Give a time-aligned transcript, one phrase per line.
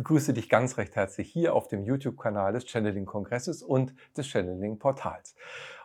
[0.00, 5.34] begrüße dich ganz recht herzlich hier auf dem YouTube-Kanal des Channeling-Kongresses und des Channeling-Portals.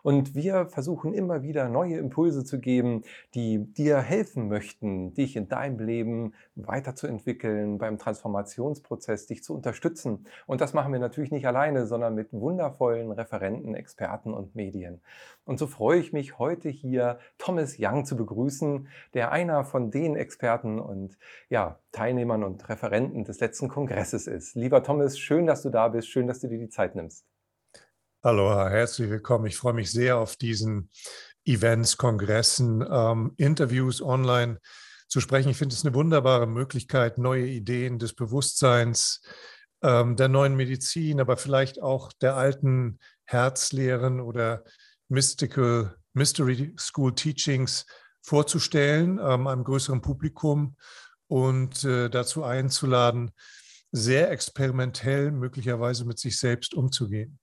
[0.05, 3.01] Und wir versuchen immer wieder neue Impulse zu geben,
[3.33, 10.27] die dir helfen möchten, dich in deinem Leben weiterzuentwickeln, beim Transformationsprozess dich zu unterstützen.
[10.45, 15.01] Und das machen wir natürlich nicht alleine, sondern mit wundervollen Referenten, Experten und Medien.
[15.43, 20.15] Und so freue ich mich heute hier Thomas Young zu begrüßen, der einer von den
[20.15, 21.17] Experten und
[21.49, 24.53] ja, Teilnehmern und Referenten des letzten Kongresses ist.
[24.53, 27.25] Lieber Thomas, schön, dass du da bist, schön, dass du dir die Zeit nimmst.
[28.25, 29.45] Hallo, herzlich willkommen.
[29.45, 30.89] Ich freue mich sehr auf diesen
[31.45, 34.59] Events, Kongressen, ähm, Interviews online
[35.07, 35.49] zu sprechen.
[35.49, 39.21] Ich finde es eine wunderbare Möglichkeit, neue Ideen des Bewusstseins,
[39.83, 44.63] ähm, der neuen Medizin, aber vielleicht auch der alten Herzlehren oder
[45.07, 47.85] Mystical Mystery School Teachings
[48.23, 50.77] vorzustellen, ähm, einem größeren Publikum
[51.27, 53.29] und äh, dazu einzuladen,
[53.91, 57.37] sehr experimentell möglicherweise mit sich selbst umzugehen.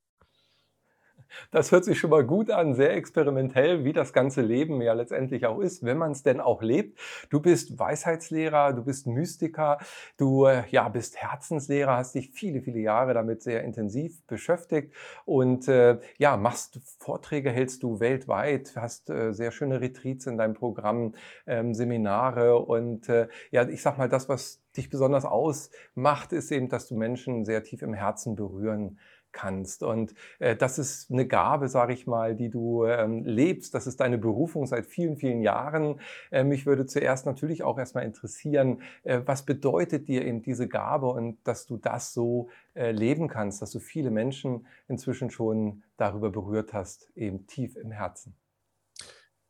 [1.51, 5.47] Das hört sich schon mal gut an, sehr experimentell, wie das ganze Leben ja letztendlich
[5.47, 6.99] auch ist, wenn man es denn auch lebt.
[7.31, 9.79] Du bist Weisheitslehrer, du bist Mystiker,
[10.17, 14.93] du äh, ja, bist Herzenslehrer, hast dich viele, viele Jahre damit sehr intensiv beschäftigt
[15.25, 20.55] und äh, ja, machst Vorträge, hältst du weltweit, hast äh, sehr schöne Retreats in deinem
[20.55, 21.15] Programm,
[21.47, 26.69] ähm, Seminare und äh, ja, ich sag mal, das, was dich besonders ausmacht, ist eben,
[26.69, 28.99] dass du Menschen sehr tief im Herzen berühren
[29.33, 29.83] kannst.
[29.83, 33.75] Und äh, das ist eine Gabe, sage ich mal, die du ähm, lebst.
[33.75, 36.01] Das ist deine Berufung seit vielen, vielen Jahren.
[36.31, 41.07] Äh, mich würde zuerst natürlich auch erstmal interessieren, äh, was bedeutet dir eben diese Gabe
[41.07, 46.31] und dass du das so äh, leben kannst, dass du viele Menschen inzwischen schon darüber
[46.31, 48.37] berührt hast, eben tief im Herzen.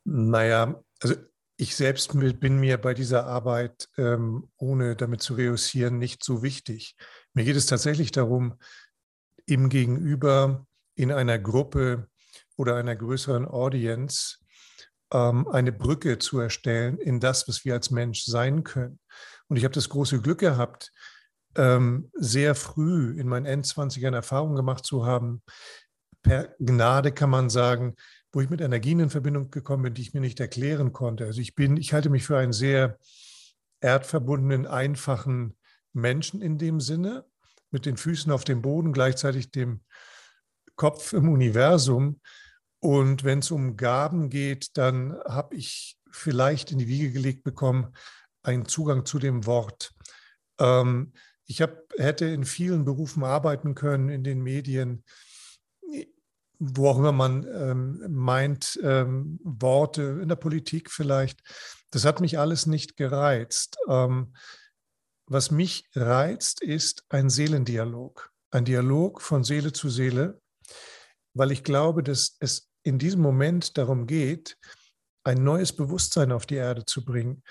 [0.04, 1.14] Naja, also
[1.56, 6.96] ich selbst bin mir bei dieser Arbeit, ähm, ohne damit zu reüssieren, nicht so wichtig.
[7.34, 8.54] Mir geht es tatsächlich darum,
[9.46, 12.08] im Gegenüber in einer Gruppe
[12.56, 14.38] oder einer größeren Audience
[15.12, 18.98] ähm, eine Brücke zu erstellen in das, was wir als Mensch sein können.
[19.48, 20.92] Und ich habe das große Glück gehabt,
[21.56, 25.42] ähm, sehr früh in meinen Endzwanzigern Erfahrungen gemacht zu haben,
[26.22, 27.96] per Gnade kann man sagen,
[28.32, 31.26] wo ich mit Energien in Verbindung gekommen bin, die ich mir nicht erklären konnte.
[31.26, 32.98] Also ich bin, ich halte mich für einen sehr
[33.80, 35.56] erdverbundenen, einfachen
[35.92, 37.26] Menschen in dem Sinne
[37.72, 39.80] mit den Füßen auf dem Boden, gleichzeitig dem
[40.76, 42.20] Kopf im Universum.
[42.80, 47.94] Und wenn es um Gaben geht, dann habe ich vielleicht in die Wiege gelegt bekommen,
[48.42, 49.92] einen Zugang zu dem Wort.
[50.58, 51.12] Ähm,
[51.46, 55.04] ich hab, hätte in vielen Berufen arbeiten können, in den Medien,
[56.58, 61.40] wo auch immer man ähm, meint, ähm, Worte, in der Politik vielleicht.
[61.90, 63.76] Das hat mich alles nicht gereizt.
[63.88, 64.32] Ähm,
[65.32, 70.40] was mich reizt, ist ein Seelendialog, ein Dialog von Seele zu Seele,
[71.34, 74.58] weil ich glaube, dass es in diesem Moment darum geht,
[75.24, 77.42] ein neues Bewusstsein auf die Erde zu bringen.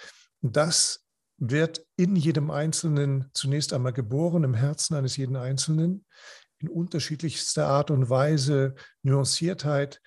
[0.42, 1.06] Das
[1.38, 6.06] wird in jedem Einzelnen zunächst einmal geboren, im Herzen eines jeden Einzelnen,
[6.60, 10.02] in unterschiedlichster Art und Weise, Nuanciertheit.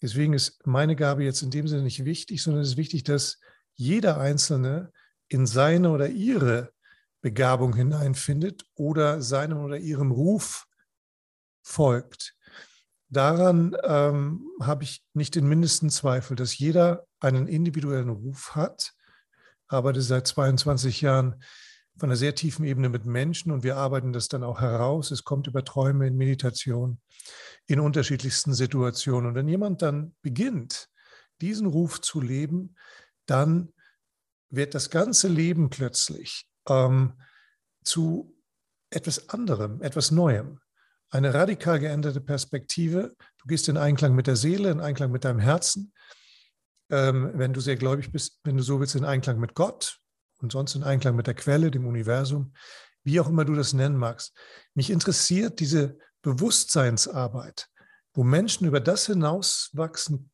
[0.00, 3.38] Deswegen ist meine Gabe jetzt in dem Sinne nicht wichtig, sondern es ist wichtig, dass
[3.74, 4.90] jeder Einzelne
[5.28, 6.72] in seine oder ihre
[7.20, 10.66] Begabung hineinfindet oder seinem oder ihrem Ruf
[11.62, 12.34] folgt.
[13.08, 18.92] Daran ähm, habe ich nicht den mindesten Zweifel, dass jeder einen individuellen Ruf hat,
[19.66, 21.42] arbeite seit 22 Jahren
[21.98, 25.10] von einer sehr tiefen Ebene mit Menschen und wir arbeiten das dann auch heraus.
[25.10, 27.00] Es kommt über Träume in Meditation,
[27.66, 29.30] in unterschiedlichsten Situationen.
[29.30, 30.88] Und wenn jemand dann beginnt,
[31.40, 32.76] diesen Ruf zu leben,
[33.26, 33.72] dann
[34.50, 37.12] wird das ganze Leben plötzlich ähm,
[37.84, 38.34] zu
[38.90, 40.60] etwas anderem, etwas Neuem.
[41.10, 43.14] Eine radikal geänderte Perspektive.
[43.38, 45.92] Du gehst in Einklang mit der Seele, in Einklang mit deinem Herzen.
[46.90, 49.98] Ähm, wenn du sehr gläubig bist, wenn du so willst, in Einklang mit Gott
[50.40, 52.52] und sonst in Einklang mit der Quelle, dem Universum,
[53.02, 54.36] wie auch immer du das nennen magst.
[54.74, 57.68] Mich interessiert diese Bewusstseinsarbeit,
[58.12, 60.30] wo Menschen über das hinauswachsen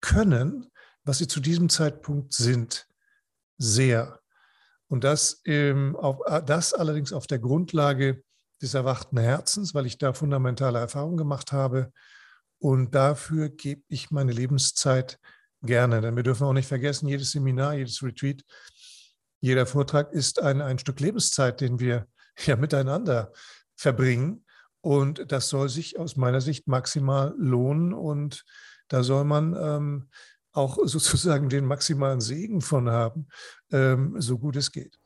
[0.00, 0.70] können,
[1.04, 2.86] was sie zu diesem Zeitpunkt sind,
[3.58, 4.21] sehr.
[4.92, 8.22] Und das, ähm, auf, äh, das allerdings auf der Grundlage
[8.60, 11.90] des erwachten Herzens, weil ich da fundamentale Erfahrungen gemacht habe.
[12.58, 15.18] Und dafür gebe ich meine Lebenszeit
[15.62, 16.02] gerne.
[16.02, 18.42] Denn wir dürfen auch nicht vergessen, jedes Seminar, jedes Retreat,
[19.40, 22.06] jeder Vortrag ist ein, ein Stück Lebenszeit, den wir
[22.44, 23.32] ja miteinander
[23.74, 24.44] verbringen.
[24.82, 27.94] Und das soll sich aus meiner Sicht maximal lohnen.
[27.94, 28.44] Und
[28.88, 30.10] da soll man ähm,
[30.52, 33.28] auch sozusagen den maximalen Segen von haben,
[33.72, 34.98] ähm, so gut es geht.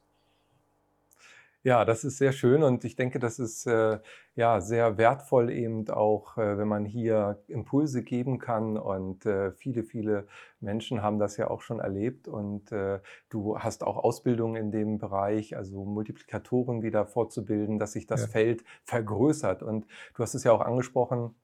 [1.62, 3.98] Ja, das ist sehr schön und ich denke, das ist äh,
[4.37, 9.82] ja sehr wertvoll eben auch, äh, wenn man hier Impulse geben kann und äh, viele,
[9.82, 10.28] viele
[10.60, 13.00] Menschen haben das ja auch schon erlebt und äh,
[13.31, 18.26] du hast auch Ausbildung in dem Bereich, also Multiplikatoren wieder fortzubilden, dass sich das Ja.
[18.26, 21.34] Feld vergrößert und du hast es ja auch angesprochen,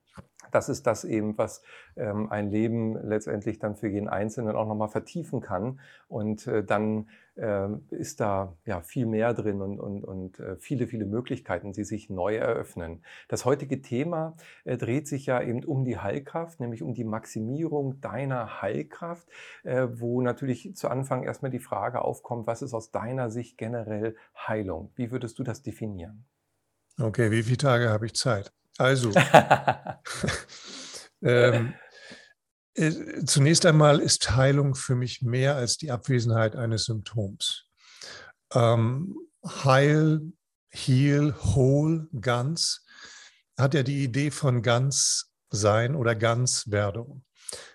[0.53, 1.63] das ist das eben, was
[1.97, 5.81] ähm, ein Leben letztendlich dann für jeden Einzelnen auch nochmal vertiefen kann.
[6.09, 10.87] Und äh, dann ähm, ist da ja viel mehr drin und, und, und äh, viele,
[10.87, 13.03] viele Möglichkeiten, die sich neu eröffnen.
[13.29, 18.01] Das heutige Thema äh, dreht sich ja eben um die Heilkraft, nämlich um die Maximierung
[18.03, 19.27] deiner Heilkraft,
[19.65, 24.17] äh, wo natürlich zu Anfang erstmal die Frage aufkommt, was ist aus deiner Sicht generell
[24.37, 24.93] Heilung?
[24.97, 26.27] Wie würdest du das definieren?
[27.01, 28.53] Okay, wie viele Tage habe ich Zeit?
[28.79, 29.13] Also,
[31.23, 31.75] ähm,
[32.75, 37.67] äh, zunächst einmal ist Heilung für mich mehr als die Abwesenheit eines Symptoms.
[38.55, 40.33] Ähm, heil,
[40.71, 42.85] heal, whole, ganz
[43.59, 47.25] hat ja die Idee von ganz sein oder Ganzwerdung.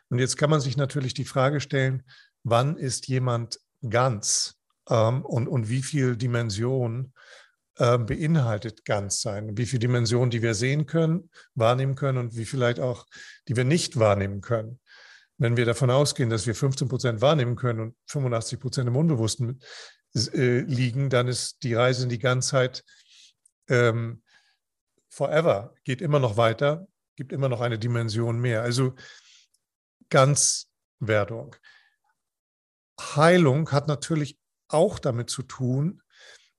[0.09, 2.03] Und jetzt kann man sich natürlich die Frage stellen,
[2.43, 4.55] wann ist jemand ganz
[4.89, 7.13] ähm, und, und wie viel Dimension
[7.77, 9.57] äh, beinhaltet ganz sein?
[9.57, 13.05] Wie viele Dimensionen, die wir sehen können, wahrnehmen können und wie vielleicht auch,
[13.47, 14.79] die wir nicht wahrnehmen können.
[15.37, 19.61] Wenn wir davon ausgehen, dass wir 15 Prozent wahrnehmen können und 85 Prozent im Unbewussten
[20.15, 22.83] äh, liegen, dann ist die Reise in die Ganzheit
[23.69, 24.23] ähm,
[25.09, 28.63] forever, geht immer noch weiter, gibt immer noch eine Dimension mehr.
[28.63, 28.95] Also
[30.09, 31.55] Ganzwerdung.
[32.99, 34.39] Heilung hat natürlich
[34.69, 36.01] auch damit zu tun,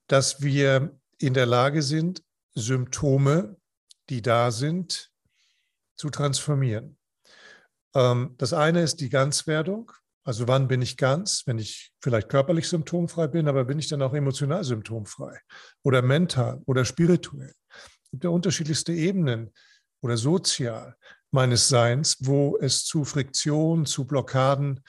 [0.07, 2.23] dass wir in der Lage sind,
[2.55, 3.57] Symptome,
[4.09, 5.11] die da sind,
[5.97, 6.97] zu transformieren.
[7.95, 9.93] Ähm, das eine ist die Ganzwerdung.
[10.25, 11.45] Also wann bin ich ganz?
[11.47, 15.41] Wenn ich vielleicht körperlich symptomfrei bin, aber bin ich dann auch emotional symptomfrei
[15.83, 17.55] oder mental oder spirituell?
[18.05, 19.53] Es gibt ja unterschiedlichste Ebenen
[20.01, 20.97] oder sozial
[21.31, 24.81] meines Seins, wo es zu Friktion, zu Blockaden,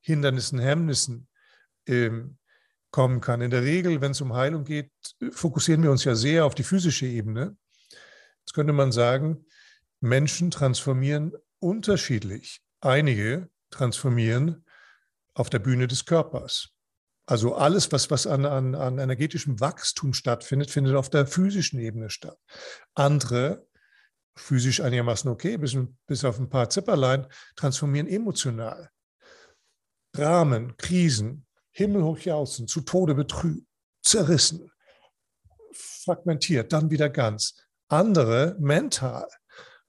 [0.00, 1.28] Hindernissen, Hemmnissen
[1.86, 2.38] ähm,
[2.96, 3.42] kommen kann.
[3.42, 4.90] In der Regel, wenn es um Heilung geht,
[5.30, 7.54] fokussieren wir uns ja sehr auf die physische Ebene.
[8.38, 9.44] Jetzt könnte man sagen,
[10.00, 12.62] Menschen transformieren unterschiedlich.
[12.80, 14.64] Einige transformieren
[15.34, 16.70] auf der Bühne des Körpers.
[17.26, 22.08] Also alles, was, was an, an, an energetischem Wachstum stattfindet, findet auf der physischen Ebene
[22.08, 22.38] statt.
[22.94, 23.66] Andere,
[24.38, 25.76] physisch einigermaßen okay, bis,
[26.06, 27.26] bis auf ein paar Zipperlein,
[27.56, 28.88] transformieren emotional.
[30.12, 31.45] Dramen, Krisen,
[31.76, 33.66] himmelhoch jauchzen, zu Tode betrübt,
[34.02, 34.70] zerrissen,
[35.72, 37.54] fragmentiert, dann wieder ganz.
[37.88, 39.28] Andere mental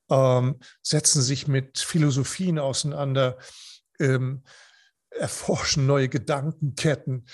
[0.10, 3.38] ähm, setzen sich mit Philosophien auseinander,
[4.00, 4.44] ähm,
[5.12, 7.26] erforschen neue Gedankenketten,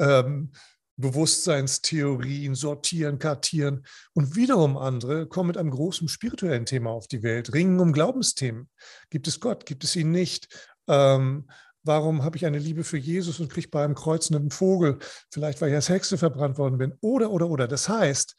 [0.00, 0.52] ähm,
[0.96, 3.86] Bewusstseinstheorien, sortieren, kartieren.
[4.12, 8.68] Und wiederum andere kommen mit einem großen spirituellen Thema auf die Welt, ringen um Glaubensthemen.
[9.08, 9.66] Gibt es Gott?
[9.66, 10.48] Gibt es ihn nicht?
[10.88, 11.48] Ähm,
[11.82, 14.98] warum habe ich eine Liebe für Jesus und kriege bei einem kreuzenden Vogel,
[15.30, 16.94] vielleicht weil ich als Hexe verbrannt worden bin?
[17.00, 17.68] Oder, oder, oder.
[17.68, 18.36] Das heißt,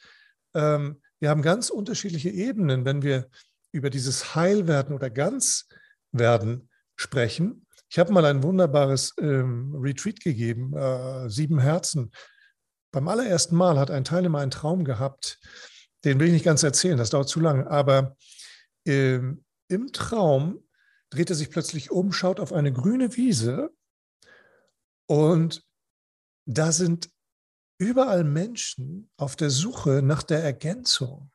[0.53, 3.29] ähm, wir haben ganz unterschiedliche Ebenen, wenn wir
[3.71, 7.65] über dieses Heilwerden oder Ganzwerden sprechen.
[7.89, 12.11] Ich habe mal ein wunderbares ähm, Retreat gegeben, äh, Sieben Herzen.
[12.91, 15.39] Beim allerersten Mal hat ein Teilnehmer einen Traum gehabt,
[16.03, 18.15] den will ich nicht ganz erzählen, das dauert zu lange, aber
[18.85, 20.63] ähm, im Traum
[21.11, 23.71] dreht er sich plötzlich um, schaut auf eine grüne Wiese
[25.05, 25.63] und
[26.45, 27.09] da sind
[27.77, 31.31] überall Menschen auf der Suche nach der Ergänzung.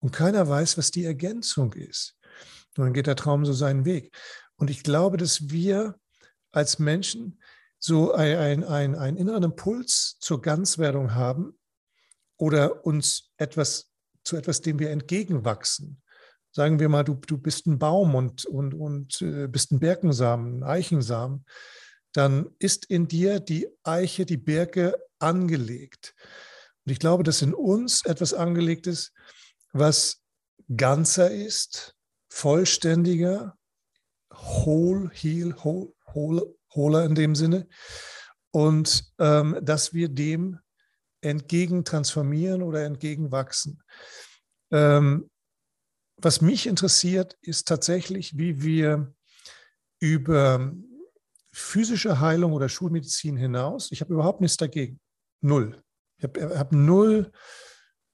[0.00, 2.16] Und keiner weiß, was die Ergänzung ist.
[2.76, 4.16] Und dann geht der Traum so seinen Weg.
[4.56, 5.98] Und ich glaube, dass wir
[6.52, 7.40] als Menschen
[7.78, 11.58] so einen ein, ein inneren Impuls zur Ganzwerdung haben
[12.36, 13.90] oder uns etwas
[14.24, 16.02] zu etwas, dem wir entgegenwachsen.
[16.52, 20.58] Sagen wir mal, du, du bist ein Baum und, und, und äh, bist ein Birkensamen,
[20.58, 21.44] ein Eichensamen,
[22.12, 26.14] dann ist in dir die Eiche, die Birke angelegt.
[26.84, 29.12] Und ich glaube, dass in uns etwas angelegt ist,
[29.72, 30.22] was
[30.74, 31.94] ganzer ist,
[32.30, 33.56] vollständiger,
[34.32, 37.68] whole, heal, whole, whole, wholer in dem Sinne.
[38.50, 40.58] Und ähm, dass wir dem
[41.20, 43.82] entgegen transformieren oder entgegenwachsen.
[44.70, 45.30] Ähm,
[46.20, 49.14] was mich interessiert, ist tatsächlich, wie wir
[50.00, 50.72] über
[51.52, 55.00] physische Heilung oder Schulmedizin hinaus, ich habe überhaupt nichts dagegen,
[55.40, 55.82] null.
[56.18, 57.30] Ich habe hab null,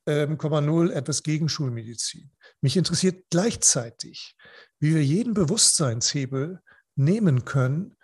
[0.07, 2.31] ähm, null etwas gegen Schulmedizin.
[2.61, 4.37] Mich interessiert gleichzeitig,
[4.79, 6.61] wie wir jeden Bewusstseinshebel
[6.97, 7.97] nehmen können,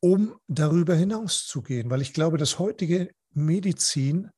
[0.00, 4.30] um darüber hinaus zu gehen, weil ich glaube, dass heutige Medizin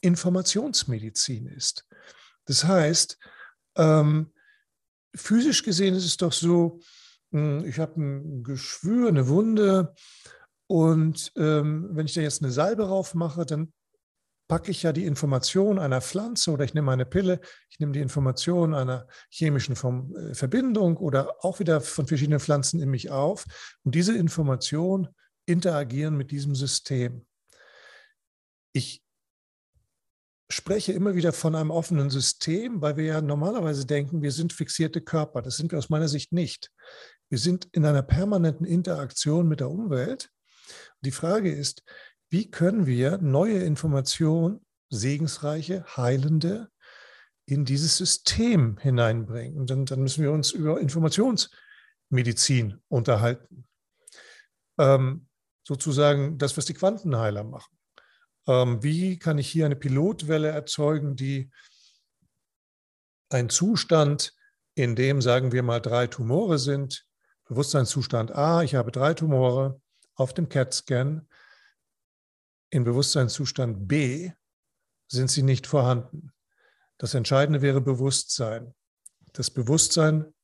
[0.00, 1.86] Informationsmedizin ist.
[2.44, 3.18] Das heißt,
[3.76, 4.32] ähm,
[5.18, 6.80] physisch gesehen ist es doch so,
[7.32, 9.94] hm, ich habe ein Geschwür, eine Wunde
[10.66, 13.72] und ähm, wenn ich da jetzt eine Salbe drauf mache, dann
[14.48, 18.00] packe ich ja die Information einer Pflanze oder ich nehme eine Pille, ich nehme die
[18.00, 23.44] Information einer chemischen äh, Verbindung oder auch wieder von verschiedenen Pflanzen in mich auf
[23.84, 25.08] und diese Information
[25.44, 27.26] interagieren mit diesem System.
[28.72, 29.02] Ich
[30.50, 35.00] spreche immer wieder von einem offenen System, weil wir ja normalerweise denken, wir sind fixierte
[35.00, 35.42] Körper.
[35.42, 36.72] Das sind wir aus meiner Sicht nicht.
[37.28, 40.30] Wir sind in einer permanenten Interaktion mit der Umwelt.
[41.02, 41.82] Die Frage ist,
[42.30, 46.70] wie können wir neue Informationen, segensreiche, heilende,
[47.46, 49.66] in dieses System hineinbringen?
[49.66, 53.66] Dann, dann müssen wir uns über Informationsmedizin unterhalten.
[54.78, 55.26] Ähm,
[55.66, 57.77] sozusagen das, was die Quantenheiler machen.
[58.48, 61.50] Ähm, wie kann ich hier eine Pilotwelle erzeugen, die
[63.28, 64.34] ein Zustand,
[64.74, 67.04] in dem, sagen wir mal, drei Tumore sind,
[67.44, 69.80] Bewusstseinszustand A, ich habe drei Tumore
[70.14, 71.26] auf dem CAT-Scan,
[72.70, 74.30] in Bewusstseinszustand B
[75.08, 76.32] sind sie nicht vorhanden.
[76.98, 78.74] Das Entscheidende wäre Bewusstsein.
[79.32, 80.34] Das Bewusstsein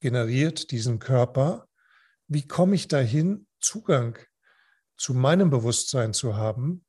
[0.00, 1.68] generiert diesen Körper.
[2.28, 4.18] Wie komme ich dahin, Zugang
[4.98, 6.84] zu meinem Bewusstsein zu haben,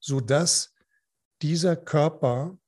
[0.00, 0.74] sodass
[1.40, 2.58] dieser Körper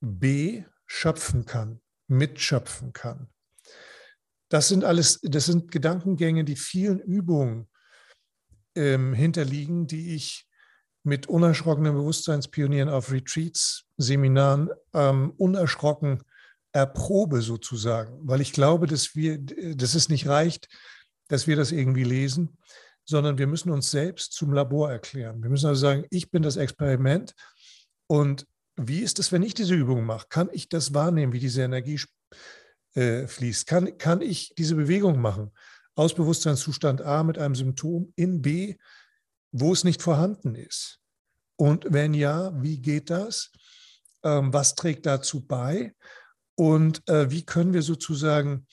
[0.00, 3.28] B schöpfen kann, mitschöpfen kann.
[4.48, 7.68] Das sind alles, das sind Gedankengänge, die vielen Übungen
[8.76, 10.48] ähm, hinterliegen, die ich
[11.02, 16.22] mit unerschrockenen Bewusstseinspionieren auf Retreats, Seminaren ähm, unerschrocken
[16.72, 20.68] erprobe sozusagen, weil ich glaube, dass wir, dass es nicht reicht,
[21.28, 22.58] dass wir das irgendwie lesen,
[23.06, 25.42] sondern wir müssen uns selbst zum Labor erklären.
[25.42, 27.34] Wir müssen also sagen, ich bin das Experiment
[28.08, 28.46] und
[28.76, 30.26] wie ist es, wenn ich diese Übung mache?
[30.28, 32.00] Kann ich das wahrnehmen, wie diese Energie
[32.94, 33.66] äh, fließt?
[33.66, 35.52] Kann, kann ich diese Bewegung machen
[35.94, 38.76] aus Bewusstseinszustand A mit einem Symptom in B,
[39.50, 41.00] wo es nicht vorhanden ist?
[41.56, 43.50] Und wenn ja, wie geht das?
[44.22, 45.94] Ähm, was trägt dazu bei?
[46.54, 48.66] Und äh, wie können wir sozusagen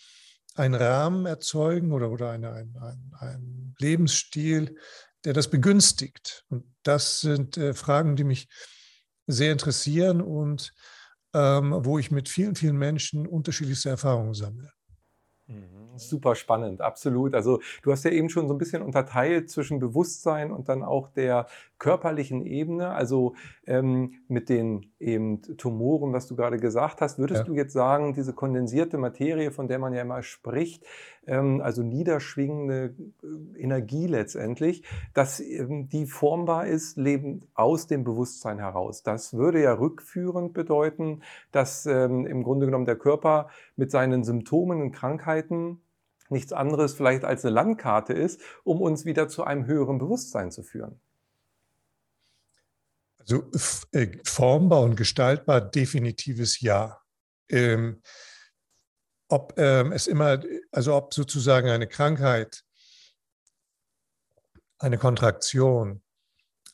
[0.56, 2.76] einen Rahmen erzeugen oder, oder eine, ein,
[3.20, 4.78] ein, Lebensstil,
[5.26, 6.46] der das begünstigt.
[6.50, 8.48] Und das sind äh, Fragen, die mich
[9.26, 10.72] sehr interessieren und
[11.34, 14.72] ähm, wo ich mit vielen, vielen Menschen unterschiedlichste Erfahrungen sammle.
[15.48, 17.36] Mhm, super spannend, absolut.
[17.36, 21.10] Also du hast ja eben schon so ein bisschen unterteilt zwischen Bewusstsein und dann auch
[21.10, 21.48] der
[21.80, 23.36] körperlichen Ebene, also
[23.68, 27.20] ähm, mit den eben Tumoren, was du gerade gesagt hast.
[27.20, 27.46] Würdest ja.
[27.46, 30.86] du jetzt sagen, diese kondensierte Materie, von der man ja immer spricht,
[31.28, 39.04] also niederschwingende äh, Energie letztendlich, dass ähm, die formbar ist, lebend aus dem Bewusstsein heraus.
[39.04, 44.82] Das würde ja rückführend bedeuten, dass ähm, im Grunde genommen der Körper mit seinen Symptomen
[44.82, 45.82] und Krankheiten
[46.30, 50.64] nichts anderes vielleicht als eine Landkarte ist, um uns wieder zu einem höheren Bewusstsein zu
[50.64, 51.00] führen.
[53.20, 53.44] Also
[53.94, 57.00] äh, formbar und gestaltbar definitives Ja.
[57.50, 58.02] Ähm,
[59.34, 60.40] ob ähm, es immer,
[60.72, 62.64] also ob sozusagen eine Krankheit,
[64.78, 66.04] eine Kontraktion,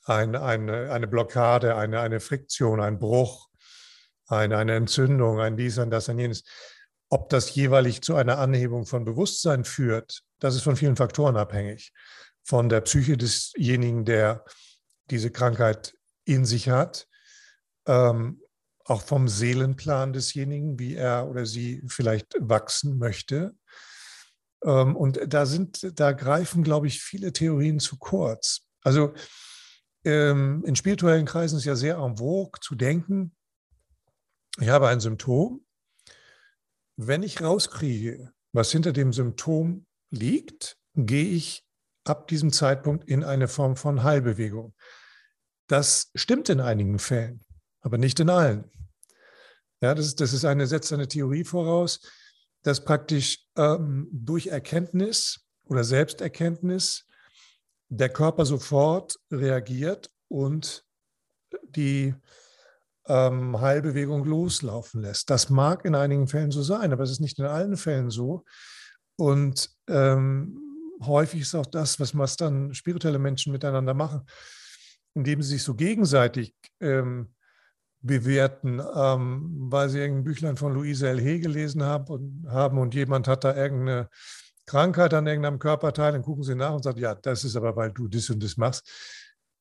[0.03, 3.47] ein, eine, eine Blockade, eine, eine Friktion, ein Bruch,
[4.27, 6.43] eine, eine Entzündung, ein dies, ein das, ein jenes,
[7.07, 11.93] ob das jeweilig zu einer Anhebung von Bewusstsein führt, das ist von vielen Faktoren abhängig.
[12.43, 14.43] Von der Psyche desjenigen, der
[15.09, 15.93] diese Krankheit
[16.25, 17.07] in sich hat,
[17.85, 18.41] ähm,
[18.89, 23.55] auch vom Seelenplan desjenigen, wie er oder sie vielleicht wachsen möchte.
[24.63, 28.61] Ähm, und da sind, da greifen, glaube ich, viele Theorien zu kurz.
[28.81, 29.13] Also
[30.05, 33.35] ähm, in spirituellen Kreisen ist ja sehr en vogue zu denken,
[34.59, 35.65] ich habe ein Symptom.
[36.97, 41.65] Wenn ich rauskriege, was hinter dem Symptom liegt, gehe ich
[42.03, 44.73] ab diesem Zeitpunkt in eine Form von Heilbewegung.
[45.67, 47.45] Das stimmt in einigen Fällen,
[47.81, 48.69] aber nicht in allen.
[49.81, 52.01] Ja, das, das ist eine, setzt eine Theorie voraus,
[52.63, 57.05] dass praktisch ähm, durch Erkenntnis oder Selbsterkenntnis
[57.87, 60.85] der Körper sofort reagiert und
[61.63, 62.13] die
[63.07, 65.29] ähm, Heilbewegung loslaufen lässt.
[65.29, 68.43] Das mag in einigen Fällen so sein, aber es ist nicht in allen Fällen so.
[69.15, 70.59] Und ähm,
[71.01, 74.21] häufig ist auch das, was, was dann spirituelle Menschen miteinander machen,
[75.15, 77.33] indem sie sich so gegenseitig ähm,
[78.01, 81.19] bewerten, ähm, weil sie irgendein Büchlein von Louise L.
[81.19, 84.09] Hay gelesen haben und, haben und jemand hat da irgendeine
[84.65, 87.91] Krankheit an irgendeinem Körperteil, dann gucken sie nach und sagen, ja, das ist aber, weil
[87.91, 88.87] du das und das machst.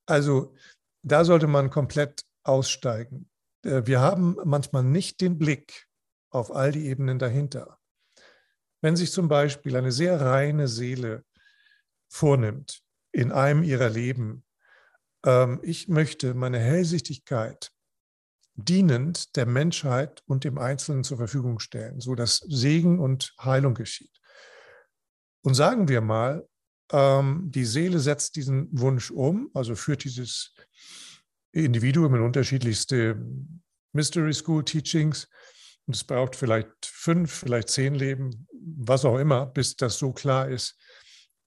[0.06, 0.54] Also
[1.02, 3.28] da sollte man komplett aussteigen.
[3.64, 5.86] Äh, wir haben manchmal nicht den Blick
[6.30, 7.78] auf all die Ebenen dahinter.
[8.80, 11.24] Wenn sich zum Beispiel eine sehr reine Seele
[12.08, 14.44] vornimmt in einem ihrer Leben,
[15.24, 17.72] ähm, ich möchte meine Hellsichtigkeit
[18.58, 24.10] dienend der Menschheit und dem Einzelnen zur Verfügung stellen, sodass Segen und Heilung geschieht.
[25.42, 26.46] Und sagen wir mal,
[26.92, 30.54] ähm, die Seele setzt diesen Wunsch um, also führt dieses
[31.52, 33.24] Individuum in unterschiedlichste
[33.92, 35.28] Mystery School Teachings.
[35.86, 40.48] Und es braucht vielleicht fünf, vielleicht zehn Leben, was auch immer, bis das so klar
[40.48, 40.76] ist,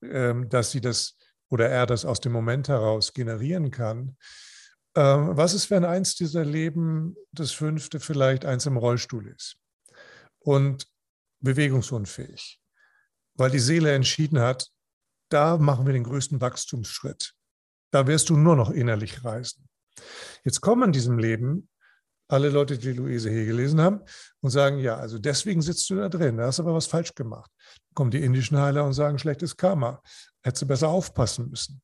[0.02, 1.16] ähm, dass sie das
[1.48, 4.16] oder er das aus dem Moment heraus generieren kann.
[4.94, 9.56] Ähm, was ist, wenn eins dieser Leben, das fünfte, vielleicht eins im Rollstuhl ist
[10.40, 10.86] und
[11.40, 12.60] bewegungsunfähig,
[13.34, 14.68] weil die Seele entschieden hat,
[15.30, 17.32] da machen wir den größten Wachstumsschritt.
[17.90, 19.68] Da wirst du nur noch innerlich reisen.
[20.44, 21.68] Jetzt kommen in diesem Leben
[22.28, 24.00] alle Leute, die Luise Hay gelesen haben,
[24.40, 27.14] und sagen, ja, also deswegen sitzt du da drin, da hast du aber was falsch
[27.14, 27.50] gemacht.
[27.56, 30.00] Dann kommen die indischen Heiler und sagen, schlechtes Karma,
[30.42, 31.82] hättest du besser aufpassen müssen.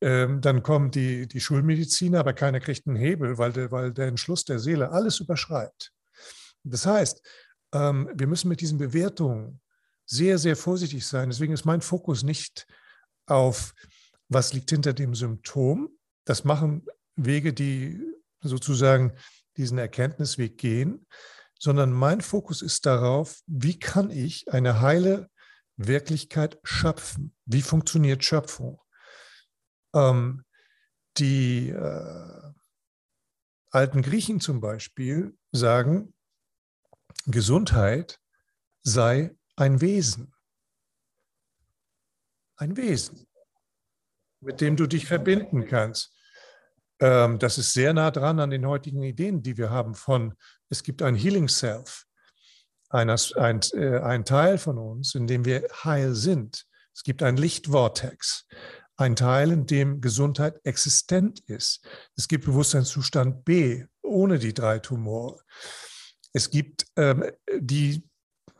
[0.00, 4.06] Ähm, dann kommen die, die Schulmediziner, aber keiner kriegt einen Hebel, weil der, weil der
[4.06, 5.92] Entschluss der Seele alles überschreibt.
[6.62, 7.20] Das heißt,
[7.72, 9.60] ähm, wir müssen mit diesen Bewertungen
[10.06, 11.30] sehr, sehr vorsichtig sein.
[11.30, 12.66] Deswegen ist mein Fokus nicht
[13.26, 13.74] auf,
[14.28, 15.90] was liegt hinter dem Symptom.
[16.24, 16.86] Das machen
[17.16, 18.00] Wege, die
[18.40, 19.12] sozusagen
[19.56, 21.06] diesen Erkenntnisweg gehen,
[21.58, 25.28] sondern mein Fokus ist darauf, wie kann ich eine heile
[25.76, 27.34] Wirklichkeit schöpfen?
[27.44, 28.80] Wie funktioniert Schöpfung?
[29.94, 30.44] Ähm,
[31.16, 32.52] die äh,
[33.70, 36.14] alten Griechen zum Beispiel sagen,
[37.26, 38.18] Gesundheit
[38.82, 40.34] sei ein Wesen.
[42.56, 43.26] Ein Wesen,
[44.40, 46.14] mit dem du dich verbinden kannst.
[47.00, 50.34] Ähm, das ist sehr nah dran an den heutigen Ideen, die wir haben von,
[50.68, 52.04] es gibt ein Healing Self,
[52.88, 56.64] ein, ein, äh, ein Teil von uns, in dem wir heil sind.
[56.94, 58.46] Es gibt ein Lichtvortex,
[58.98, 61.86] ein Teil, in dem Gesundheit existent ist.
[62.16, 65.40] Es gibt Bewusstseinszustand B ohne die drei Tumore.
[66.32, 67.24] Es gibt ähm,
[67.58, 68.04] die,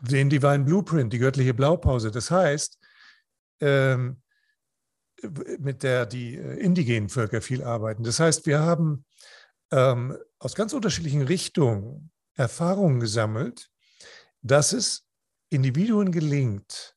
[0.01, 2.11] den Divine Blueprint, die göttliche Blaupause.
[2.11, 2.79] Das heißt,
[3.61, 4.22] ähm,
[5.59, 8.05] mit der die äh, indigenen Völker viel arbeiten.
[8.05, 9.05] Das heißt, wir haben
[9.72, 13.70] ähm, aus ganz unterschiedlichen Richtungen Erfahrungen gesammelt,
[14.42, 15.05] dass es
[15.51, 16.96] Individuen gelingt,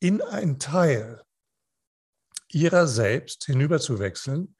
[0.00, 1.22] in einen Teil
[2.54, 4.56] ihrer selbst hinüberzuwechseln,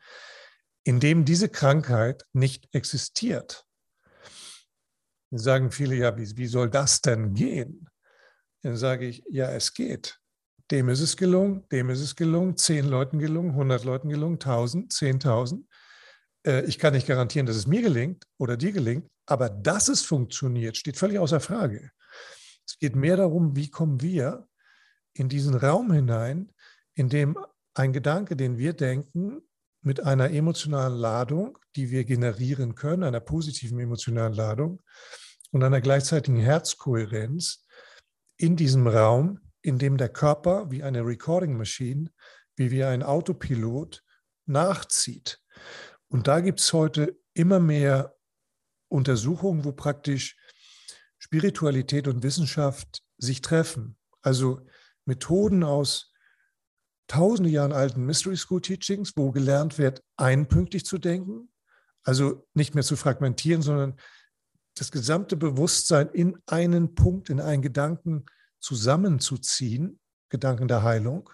[0.84, 3.66] in dem diese Krankheit nicht existiert.
[5.30, 7.88] Dann sagen viele, ja, wie, wie soll das denn gehen?
[8.62, 10.18] Dann sage ich, ja, es geht.
[10.70, 14.92] Dem ist es gelungen, dem ist es gelungen, zehn Leuten gelungen, hundert Leuten gelungen, tausend,
[14.92, 15.66] zehntausend.
[16.46, 20.02] Äh, ich kann nicht garantieren, dass es mir gelingt oder dir gelingt, aber dass es
[20.02, 21.90] funktioniert, steht völlig außer Frage.
[22.66, 24.48] Es geht mehr darum, wie kommen wir
[25.14, 26.52] in diesen Raum hinein,
[26.94, 27.36] in dem
[27.74, 29.42] ein Gedanke, den wir denken,
[29.82, 34.82] mit einer emotionalen Ladung, die wir generieren können, einer positiven emotionalen Ladung
[35.50, 37.66] und einer gleichzeitigen Herzkohärenz
[38.36, 42.10] in diesem Raum, in dem der Körper wie eine Recording Machine,
[42.56, 44.02] wie wie ein Autopilot
[44.46, 45.40] nachzieht.
[46.08, 48.16] Und da gibt es heute immer mehr
[48.88, 50.36] Untersuchungen, wo praktisch
[51.18, 53.96] Spiritualität und Wissenschaft sich treffen.
[54.20, 54.66] Also
[55.04, 56.11] Methoden aus
[57.06, 61.50] tausende Jahren alten Mystery School Teachings, wo gelernt wird, einpünktig zu denken,
[62.02, 63.96] also nicht mehr zu fragmentieren, sondern
[64.74, 68.24] das gesamte Bewusstsein in einen Punkt, in einen Gedanken
[68.60, 71.30] zusammenzuziehen, Gedanken der Heilung.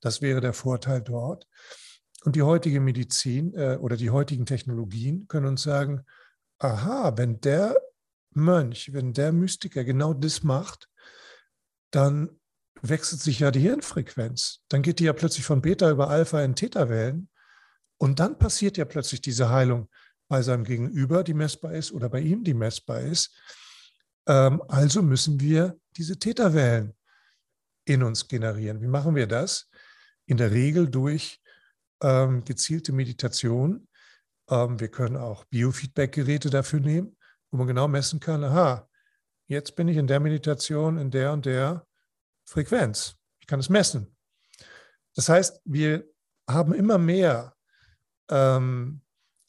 [0.00, 1.46] Das wäre der Vorteil dort.
[2.24, 6.04] Und die heutige Medizin äh, oder die heutigen Technologien können uns sagen,
[6.58, 7.80] aha, wenn der
[8.30, 10.90] Mönch, wenn der Mystiker genau das macht,
[11.90, 12.35] dann
[12.82, 14.60] wechselt sich ja die Hirnfrequenz.
[14.68, 17.28] Dann geht die ja plötzlich von Beta über Alpha in Theta-Wellen.
[17.98, 19.88] Und dann passiert ja plötzlich diese Heilung
[20.28, 23.34] bei seinem Gegenüber, die messbar ist, oder bei ihm, die messbar ist.
[24.26, 26.94] Ähm, also müssen wir diese Theta-Wellen
[27.84, 28.80] in uns generieren.
[28.82, 29.70] Wie machen wir das?
[30.26, 31.40] In der Regel durch
[32.02, 33.88] ähm, gezielte Meditation.
[34.50, 37.16] Ähm, wir können auch Biofeedback-Geräte dafür nehmen,
[37.50, 38.88] wo man genau messen kann, aha,
[39.46, 41.86] jetzt bin ich in der Meditation in der und der
[42.46, 43.16] Frequenz.
[43.40, 44.16] Ich kann es messen.
[45.14, 46.08] Das heißt, wir
[46.48, 47.54] haben immer mehr
[48.30, 49.02] ähm,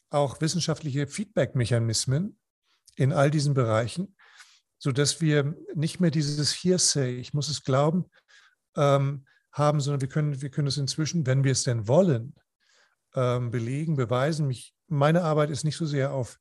[0.10, 2.40] auch wissenschaftliche Feedback-Mechanismen
[2.96, 4.16] in all diesen Bereichen,
[4.80, 8.06] sodass wir nicht mehr dieses Hearsay, ich muss es glauben,
[8.76, 12.36] ähm, haben, sondern wir können, wir können es inzwischen, wenn wir es denn wollen,
[13.16, 14.48] ähm, belegen, beweisen.
[14.48, 16.40] Mich meine Arbeit ist nicht so sehr auf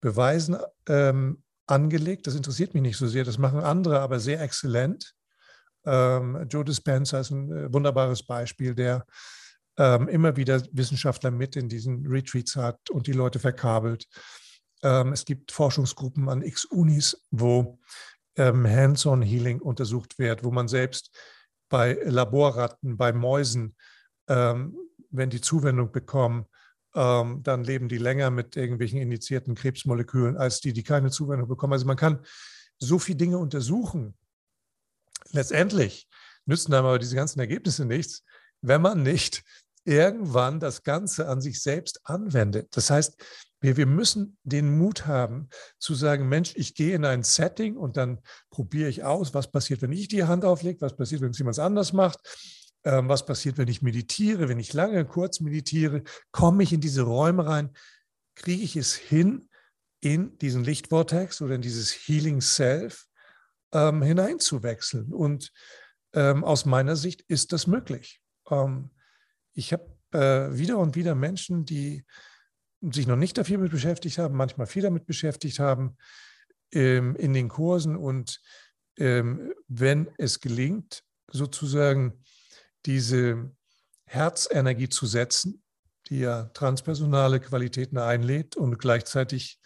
[0.00, 2.26] Beweisen ähm, angelegt.
[2.26, 3.24] Das interessiert mich nicht so sehr.
[3.24, 5.14] Das machen andere, aber sehr exzellent.
[5.84, 9.06] Ähm, Joe Dispenza ist ein äh, wunderbares Beispiel, der
[9.78, 14.06] ähm, immer wieder Wissenschaftler mit in diesen Retreats hat und die Leute verkabelt.
[14.82, 17.78] Ähm, es gibt Forschungsgruppen an X-Unis, wo
[18.36, 21.10] ähm, Hands-on-Healing untersucht wird, wo man selbst
[21.68, 23.76] bei Laborratten, bei Mäusen,
[24.28, 24.76] ähm,
[25.10, 26.46] wenn die Zuwendung bekommen,
[26.94, 31.72] ähm, dann leben die länger mit irgendwelchen initiierten Krebsmolekülen als die, die keine Zuwendung bekommen.
[31.72, 32.20] Also man kann
[32.78, 34.16] so viele Dinge untersuchen.
[35.32, 36.08] Letztendlich
[36.46, 38.24] nützen aber diese ganzen Ergebnisse nichts,
[38.62, 39.42] wenn man nicht
[39.84, 42.68] irgendwann das Ganze an sich selbst anwendet.
[42.76, 43.16] Das heißt,
[43.60, 47.96] wir, wir müssen den Mut haben zu sagen, Mensch, ich gehe in ein Setting und
[47.96, 51.38] dann probiere ich aus, was passiert, wenn ich die Hand auflege, was passiert, wenn es
[51.38, 52.18] jemand anders macht,
[52.84, 57.02] ähm, was passiert, wenn ich meditiere, wenn ich lange, kurz meditiere, komme ich in diese
[57.02, 57.70] Räume rein,
[58.34, 59.46] kriege ich es hin,
[60.02, 63.06] in diesen Lichtvortex oder in dieses Healing Self
[63.72, 65.12] ähm, hineinzuwechseln.
[65.12, 65.52] Und
[66.12, 68.20] ähm, aus meiner Sicht ist das möglich.
[68.50, 68.90] Ähm,
[69.52, 72.04] ich habe äh, wieder und wieder Menschen, die
[72.80, 75.96] sich noch nicht dafür mit beschäftigt haben, manchmal viel damit beschäftigt haben
[76.72, 77.96] ähm, in den Kursen.
[77.96, 78.40] Und
[78.96, 82.24] ähm, wenn es gelingt, sozusagen
[82.86, 83.52] diese
[84.06, 85.62] Herzenergie zu setzen,
[86.08, 89.60] die ja transpersonale Qualitäten einlädt und gleichzeitig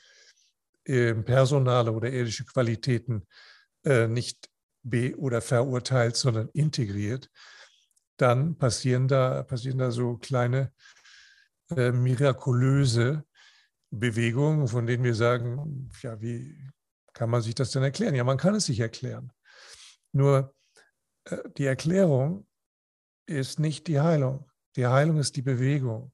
[0.85, 3.27] äh, personale oder irdische Qualitäten
[3.85, 4.51] äh, nicht
[4.83, 7.31] be- oder verurteilt, sondern integriert,
[8.17, 10.73] dann passieren da, passieren da so kleine
[11.71, 13.25] äh, mirakulöse
[13.91, 16.71] Bewegungen, von denen wir sagen, ja, wie
[17.13, 18.15] kann man sich das denn erklären?
[18.15, 19.33] Ja, man kann es sich erklären.
[20.13, 20.55] Nur
[21.25, 22.47] äh, die Erklärung
[23.27, 24.51] ist nicht die Heilung.
[24.77, 26.13] Die Heilung ist die Bewegung.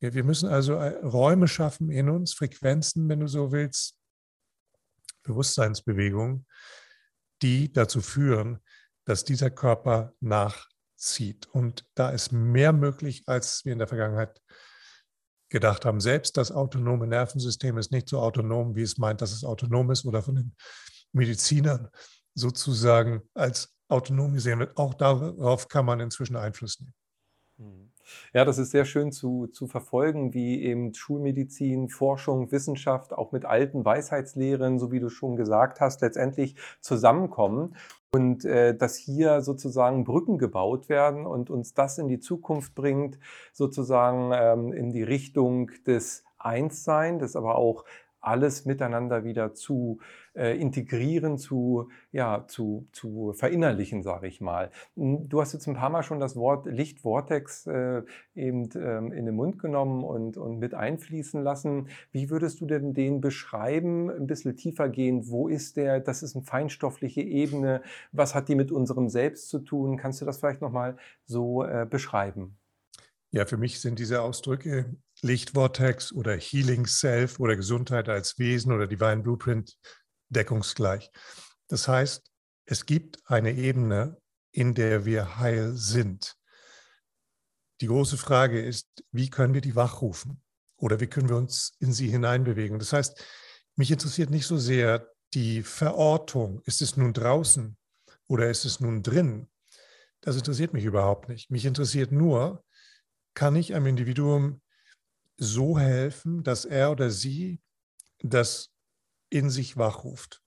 [0.00, 3.98] Wir, wir müssen also äh, Räume schaffen in uns, Frequenzen, wenn du so willst,
[5.22, 6.46] Bewusstseinsbewegungen,
[7.42, 8.58] die dazu führen,
[9.04, 11.46] dass dieser Körper nach zieht.
[11.46, 14.40] Und da ist mehr möglich, als wir in der Vergangenheit
[15.48, 16.00] gedacht haben.
[16.00, 20.04] Selbst das autonome Nervensystem ist nicht so autonom, wie es meint, dass es autonom ist
[20.04, 20.54] oder von den
[21.12, 21.88] Medizinern
[22.34, 24.76] sozusagen als autonom gesehen wird.
[24.76, 26.80] Auch darauf kann man inzwischen Einfluss
[27.56, 27.87] nehmen.
[28.32, 33.44] Ja, das ist sehr schön zu, zu verfolgen, wie eben Schulmedizin, Forschung, Wissenschaft auch mit
[33.44, 37.74] alten Weisheitslehren, so wie du schon gesagt hast, letztendlich zusammenkommen
[38.10, 43.18] und äh, dass hier sozusagen Brücken gebaut werden und uns das in die Zukunft bringt,
[43.52, 47.84] sozusagen ähm, in die Richtung des Einssein, des aber auch
[48.20, 49.98] alles miteinander wieder zu
[50.34, 54.70] äh, integrieren, zu, ja, zu, zu verinnerlichen, sage ich mal.
[54.96, 58.02] Hm, du hast jetzt ein paar Mal schon das Wort Lichtvortex äh,
[58.34, 61.88] eben ähm, in den Mund genommen und, und mit einfließen lassen.
[62.12, 65.28] Wie würdest du denn den beschreiben, ein bisschen tiefer gehend?
[65.28, 66.00] Wo ist der?
[66.00, 67.82] Das ist eine feinstoffliche Ebene.
[68.12, 69.96] Was hat die mit unserem Selbst zu tun?
[69.96, 72.56] Kannst du das vielleicht nochmal so äh, beschreiben?
[73.30, 78.86] Ja, für mich sind diese Ausdrücke Lichtvortex oder Healing Self oder Gesundheit als Wesen oder
[78.86, 79.76] Divine Blueprint
[80.28, 81.10] deckungsgleich.
[81.68, 82.30] Das heißt,
[82.66, 84.16] es gibt eine Ebene,
[84.52, 86.36] in der wir heil sind.
[87.80, 90.42] Die große Frage ist, wie können wir die wachrufen
[90.76, 92.78] oder wie können wir uns in sie hineinbewegen?
[92.78, 93.24] Das heißt,
[93.76, 96.60] mich interessiert nicht so sehr die Verortung.
[96.64, 97.76] Ist es nun draußen
[98.26, 99.48] oder ist es nun drin?
[100.20, 101.50] Das interessiert mich überhaupt nicht.
[101.50, 102.64] Mich interessiert nur,
[103.34, 104.60] kann ich einem Individuum
[105.38, 107.60] so helfen, dass er oder sie
[108.20, 108.70] das
[109.30, 110.42] in sich wachruft.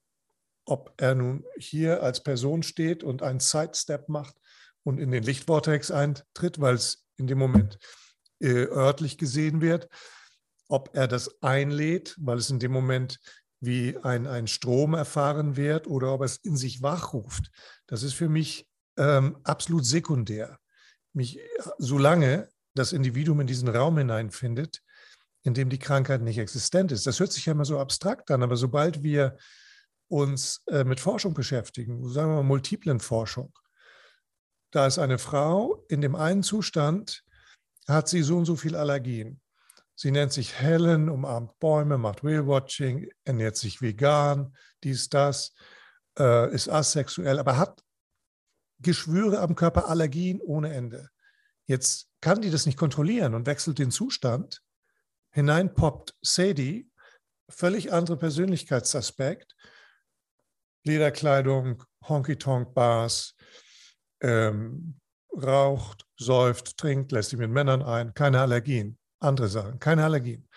[0.65, 4.35] Ob er nun hier als Person steht und einen Sidestep macht
[4.83, 7.79] und in den Lichtvortex eintritt, weil es in dem Moment
[8.39, 9.87] äh, örtlich gesehen wird,
[10.67, 13.19] ob er das einlädt, weil es in dem Moment
[13.59, 17.51] wie ein, ein Strom erfahren wird oder ob er es in sich wachruft.
[17.85, 20.59] Das ist für mich ähm, absolut sekundär.
[21.13, 21.39] Mich,
[21.77, 24.81] solange das Individuum in diesen Raum hineinfindet,
[25.43, 27.07] in dem die Krankheit nicht existent ist.
[27.07, 29.37] Das hört sich ja immer so abstrakt an, aber sobald wir
[30.07, 33.53] uns äh, mit Forschung beschäftigen, sagen wir mal multiplen Forschung,
[34.71, 37.23] da ist eine Frau in dem einen Zustand,
[37.87, 39.41] hat sie so und so viel Allergien.
[39.95, 45.53] Sie nennt sich Helen, umarmt Bäume, macht Whale-Watching, ernährt sich vegan, dies, das,
[46.17, 47.83] äh, ist asexuell, aber hat
[48.79, 51.09] Geschwüre am Körper, Allergien ohne Ende.
[51.71, 54.61] Jetzt kann die das nicht kontrollieren und wechselt den Zustand
[55.33, 56.91] hineinpoppt Sadie,
[57.47, 59.55] völlig andere Persönlichkeitsaspekt,
[60.83, 63.35] Lederkleidung, Honky-Tonk-Bars,
[64.21, 64.99] ähm,
[65.31, 70.49] raucht, säuft, trinkt, lässt sich mit Männern ein, keine Allergien, andere Sachen, keine Allergien.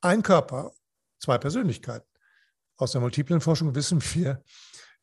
[0.00, 0.72] ein Körper,
[1.18, 2.06] zwei Persönlichkeiten.
[2.76, 4.44] Aus der multiplen Forschung wissen wir,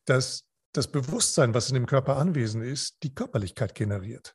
[0.06, 4.34] dass das Bewusstsein, was in dem Körper anwesend ist, die Körperlichkeit generiert.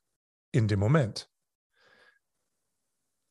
[0.55, 1.29] In dem Moment.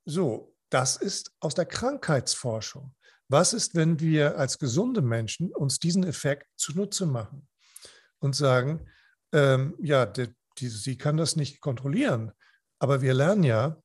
[0.04, 2.94] So, das ist aus der Krankheitsforschung.
[3.28, 7.48] Was ist, wenn wir als gesunde Menschen uns diesen Effekt zunutze machen
[8.18, 8.86] und sagen,
[9.32, 12.30] ähm, ja, die, die, sie kann das nicht kontrollieren,
[12.78, 13.82] aber wir lernen ja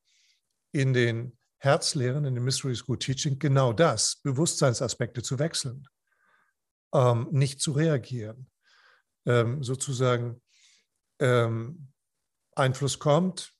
[0.72, 5.88] in den Herzlehren, in dem Mystery School Teaching genau das, Bewusstseinsaspekte zu wechseln,
[6.92, 8.50] ähm, nicht zu reagieren,
[9.24, 10.42] ähm, sozusagen
[11.20, 11.90] ähm,
[12.54, 13.54] Einfluss kommt,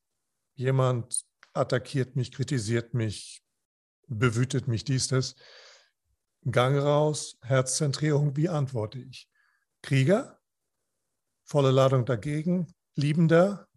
[0.55, 3.43] jemand attackiert mich, kritisiert mich,
[4.07, 5.35] bewütet mich, dies, das.
[6.51, 9.29] Gang raus, Herzzentrierung, wie antworte ich?
[9.83, 10.41] Krieger,
[11.45, 13.69] volle Ladung dagegen, Liebender,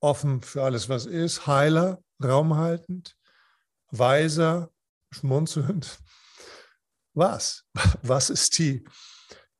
[0.00, 3.16] offen für alles, was ist, Heiler, raumhaltend,
[3.90, 4.70] Weiser,
[5.10, 5.98] schmunzelnd.
[7.14, 7.64] Was?
[8.02, 8.84] Was ist die,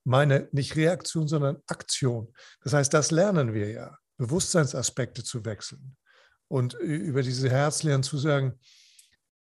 [0.07, 2.33] meine, nicht Reaktion, sondern Aktion?
[2.63, 5.97] Das heißt, das lernen wir ja, Bewusstseinsaspekte zu wechseln
[6.49, 8.59] und über diese Herzlehren zu sagen,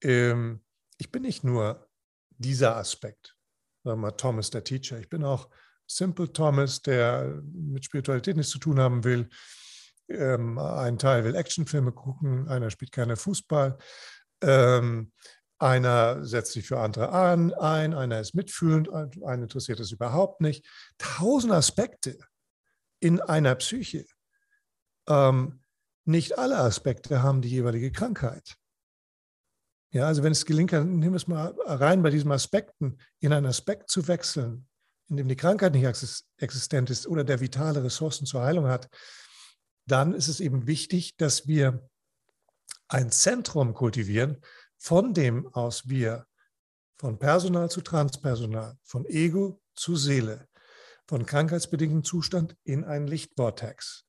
[0.01, 0.63] ähm,
[0.97, 1.87] ich bin nicht nur
[2.37, 3.35] dieser Aspekt,
[3.83, 5.49] sagen wir mal Thomas, der Teacher, ich bin auch
[5.87, 9.29] Simple Thomas, der mit Spiritualität nichts zu tun haben will.
[10.09, 13.77] Ähm, ein Teil will Actionfilme gucken, einer spielt gerne Fußball,
[14.41, 15.11] ähm,
[15.57, 20.65] einer setzt sich für andere an, ein, einer ist mitfühlend, einen interessiert es überhaupt nicht.
[20.97, 22.17] Tausend Aspekte
[22.99, 24.05] in einer Psyche.
[25.07, 25.61] Ähm,
[26.05, 28.55] nicht alle Aspekte haben die jeweilige Krankheit.
[29.91, 33.45] Ja, also wenn es gelingt, nehmen wir es mal rein bei diesen Aspekten, in einen
[33.45, 34.67] Aspekt zu wechseln,
[35.07, 35.85] in dem die Krankheit nicht
[36.37, 38.89] existent ist oder der vitale Ressourcen zur Heilung hat,
[39.87, 41.87] dann ist es eben wichtig, dass wir
[42.87, 44.41] ein Zentrum kultivieren,
[44.77, 46.25] von dem aus wir
[46.97, 50.47] von Personal zu Transpersonal, von Ego zu Seele,
[51.07, 54.05] von krankheitsbedingtem Zustand in einen Lichtvortex,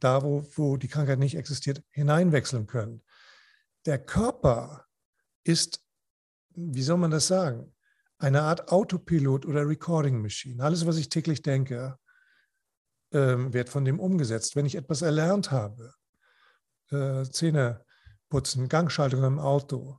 [0.00, 3.02] da wo, wo die Krankheit nicht existiert, hineinwechseln können.
[3.84, 4.86] Der Körper
[5.44, 5.80] ist,
[6.54, 7.74] wie soll man das sagen,
[8.18, 10.62] eine Art Autopilot oder Recording Machine.
[10.62, 11.98] Alles, was ich täglich denke,
[13.12, 14.56] ähm, wird von dem umgesetzt.
[14.56, 15.94] Wenn ich etwas erlernt habe,
[16.90, 17.85] äh, Zähne
[18.36, 19.98] putzen, Gangschaltung im Auto,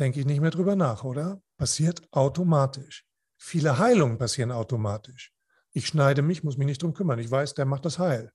[0.00, 1.40] denke ich nicht mehr drüber nach, oder?
[1.58, 3.06] Passiert automatisch.
[3.38, 5.32] Viele Heilungen passieren automatisch.
[5.70, 7.20] Ich schneide mich, muss mich nicht drum kümmern.
[7.20, 8.32] Ich weiß, der macht das heil.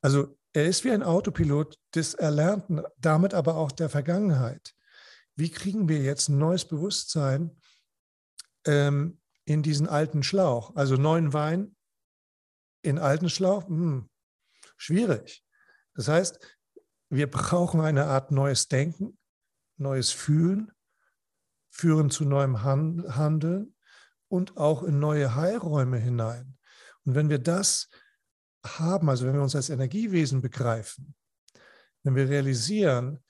[0.00, 4.74] Also er ist wie ein Autopilot des Erlernten, damit aber auch der Vergangenheit.
[5.36, 7.56] Wie kriegen wir jetzt ein neues Bewusstsein
[8.64, 10.74] ähm, in diesen alten Schlauch?
[10.74, 11.76] Also neuen Wein
[12.82, 13.68] in alten Schlauch?
[13.68, 14.10] Hm,
[14.76, 15.44] schwierig.
[15.94, 16.57] Das heißt,
[17.10, 19.18] wir brauchen eine Art neues Denken,
[19.76, 20.72] neues Fühlen,
[21.70, 23.74] führen zu neuem Handeln
[24.28, 26.58] und auch in neue Heilräume hinein.
[27.04, 27.88] Und wenn wir das
[28.64, 31.14] haben, also wenn wir uns als Energiewesen begreifen,
[32.02, 33.24] wenn wir realisieren,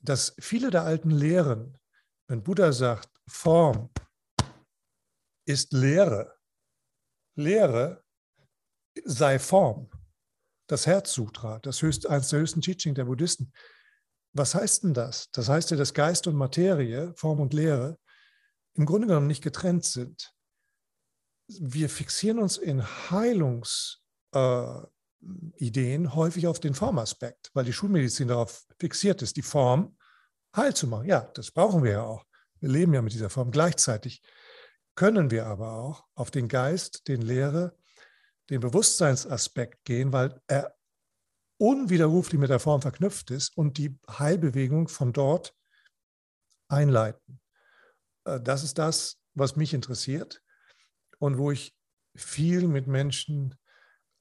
[0.00, 1.78] dass viele der alten Lehren,
[2.28, 3.90] wenn Buddha sagt, Form
[5.46, 6.36] ist Lehre,
[7.34, 8.04] Lehre
[9.04, 9.90] sei Form,
[10.66, 13.52] das Herzsutra, das höchst, eines der höchsten Teaching der Buddhisten.
[14.32, 15.30] Was heißt denn das?
[15.30, 17.98] Das heißt ja, dass Geist und Materie, Form und Lehre,
[18.74, 20.32] im Grunde genommen nicht getrennt sind.
[21.48, 23.98] Wir fixieren uns in Heilungs-
[24.32, 24.82] äh,
[26.14, 29.96] häufig auf den Formaspekt, weil die Schulmedizin darauf fixiert ist, die Form
[30.54, 31.06] heil zu machen.
[31.06, 32.24] Ja, das brauchen wir ja auch.
[32.60, 33.50] Wir leben ja mit dieser Form.
[33.50, 34.22] Gleichzeitig
[34.94, 37.76] können wir aber auch auf den Geist, den Lehre,
[38.50, 40.76] den Bewusstseinsaspekt gehen, weil er
[41.58, 45.54] unwiderruflich mit der Form verknüpft ist und die Heilbewegung von dort
[46.68, 47.40] einleiten.
[48.24, 50.42] Äh, das ist das, was mich interessiert
[51.18, 51.74] und wo ich
[52.14, 53.54] viel mit Menschen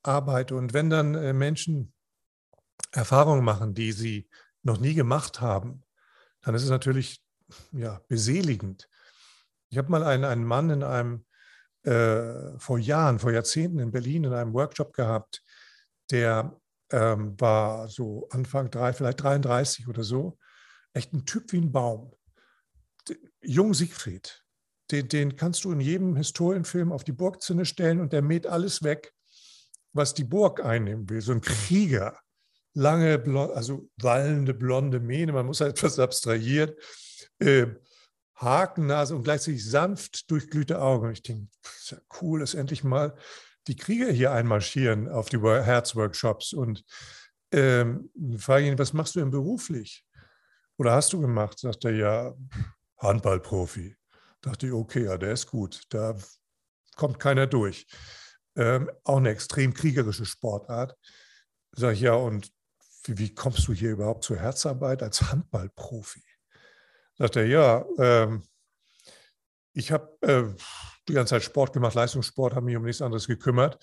[0.03, 0.55] arbeite.
[0.55, 1.93] Und wenn dann äh, Menschen
[2.91, 4.29] Erfahrungen machen, die sie
[4.63, 5.83] noch nie gemacht haben,
[6.41, 7.21] dann ist es natürlich
[7.71, 8.89] ja, beseligend.
[9.69, 11.24] Ich habe mal einen, einen Mann in einem,
[11.85, 15.43] äh, vor Jahren, vor Jahrzehnten in Berlin in einem Workshop gehabt,
[16.11, 16.59] der
[16.91, 20.37] ähm, war so Anfang drei, vielleicht 33 oder so,
[20.93, 22.13] echt ein Typ wie ein Baum.
[23.41, 24.43] Jung Siegfried,
[24.91, 28.83] den, den kannst du in jedem Historienfilm auf die Burgzinne stellen und der mäht alles
[28.83, 29.13] weg
[29.95, 31.21] was die Burg einnehmen will.
[31.21, 32.19] So ein Krieger,
[32.73, 36.77] lange, also wallende blonde Mähne, man muss halt etwas abstrahiert,
[37.39, 37.67] äh,
[38.35, 41.07] Hakennase und gleichzeitig sanft durchglühte Augen.
[41.07, 43.15] Und ich denke, ist ja cool, dass endlich mal
[43.67, 46.83] die Krieger hier einmarschieren auf die Herzworkshops und
[47.51, 50.05] ähm, frage ihn, was machst du denn beruflich?
[50.77, 51.59] Oder hast du gemacht?
[51.59, 52.33] Sagt er, ja,
[52.97, 53.95] Handballprofi.
[54.41, 55.83] Dachte ich, okay, ja, der ist gut.
[55.89, 56.15] Da
[56.95, 57.87] kommt keiner durch.
[58.55, 60.95] Ähm, auch eine extrem kriegerische Sportart.
[61.71, 62.51] Sag ich, ja, und
[63.03, 66.23] wie, wie, kommst du hier überhaupt zur Herzarbeit als Handballprofi?
[67.17, 68.43] Sagt er, ja, ähm,
[69.73, 70.43] ich habe äh,
[71.07, 73.77] die ganze Zeit Sport gemacht, Leistungssport, habe mich um nichts anderes gekümmert.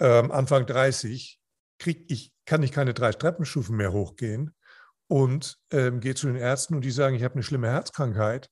[0.00, 1.40] Ähm, Anfang 30
[1.78, 4.54] krieg ich, kann ich keine drei Treppenstufen mehr hochgehen
[5.08, 8.50] und ähm, gehe zu den Ärzten und die sagen, ich habe eine schlimme Herzkrankheit.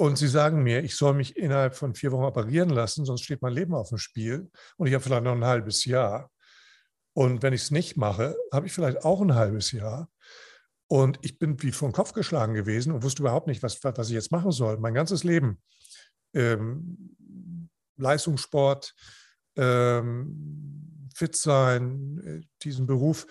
[0.00, 3.42] Und sie sagen mir, ich soll mich innerhalb von vier Wochen operieren lassen, sonst steht
[3.42, 4.48] mein Leben auf dem Spiel.
[4.76, 6.30] Und ich habe vielleicht noch ein halbes Jahr.
[7.14, 10.08] Und wenn ich es nicht mache, habe ich vielleicht auch ein halbes Jahr.
[10.88, 14.14] Und ich bin wie vom Kopf geschlagen gewesen und wusste überhaupt nicht, was, was ich
[14.14, 14.78] jetzt machen soll.
[14.78, 15.62] Mein ganzes Leben.
[16.34, 17.10] Ähm,
[17.96, 18.94] Leistungssport,
[19.56, 23.26] ähm, fit sein, äh, diesen Beruf,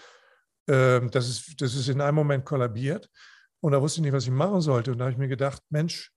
[0.68, 3.10] ähm, das, ist, das ist in einem Moment kollabiert.
[3.60, 4.92] Und da wusste ich nicht, was ich machen sollte.
[4.92, 6.12] Und da habe ich mir gedacht, Mensch,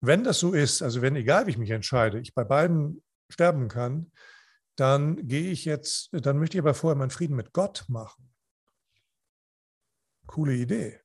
[0.00, 3.68] wenn das so ist, also wenn, egal wie ich mich entscheide, ich bei beiden sterben
[3.68, 4.10] kann,
[4.76, 8.29] dann gehe ich jetzt, dann möchte ich aber vorher meinen Frieden mit Gott machen.
[10.30, 11.00] Coole Idee.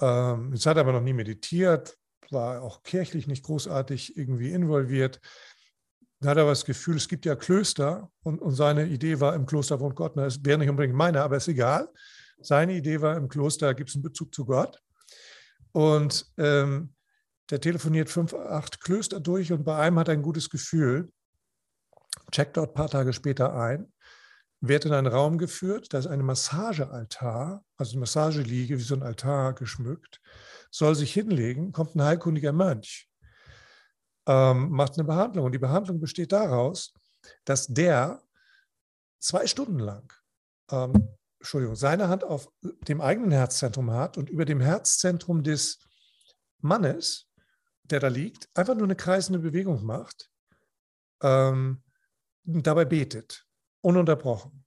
[0.00, 1.98] Ähm, jetzt hat er aber noch nie meditiert,
[2.30, 5.20] war auch kirchlich nicht großartig irgendwie involviert.
[6.20, 9.46] Da hat er das Gefühl, es gibt ja Klöster und, und seine Idee war, im
[9.46, 10.16] Kloster wohnt Gott.
[10.16, 11.88] Das wäre nicht unbedingt meine, aber ist egal.
[12.40, 14.80] Seine Idee war, im Kloster gibt es einen Bezug zu Gott.
[15.72, 16.94] Und ähm,
[17.50, 21.10] der telefoniert fünf, acht Klöster durch und bei einem hat er ein gutes Gefühl,
[22.30, 23.92] checkt dort ein paar Tage später ein,
[24.60, 29.02] wird in einen Raum geführt, da ist ein Massagealtar, also eine Massageliege, wie so ein
[29.02, 30.20] Altar geschmückt,
[30.70, 33.08] soll sich hinlegen, kommt ein heilkundiger Mönch,
[34.26, 36.94] ähm, macht eine Behandlung und die Behandlung besteht daraus,
[37.44, 38.22] dass der
[39.20, 40.12] zwei Stunden lang
[40.70, 45.78] ähm, Entschuldigung, seine Hand auf dem eigenen Herzzentrum hat und über dem Herzzentrum des
[46.60, 47.26] Mannes
[47.90, 50.30] der da liegt, einfach nur eine kreisende Bewegung macht,
[51.22, 51.82] ähm,
[52.44, 53.45] dabei betet,
[53.86, 54.64] ununterbrochen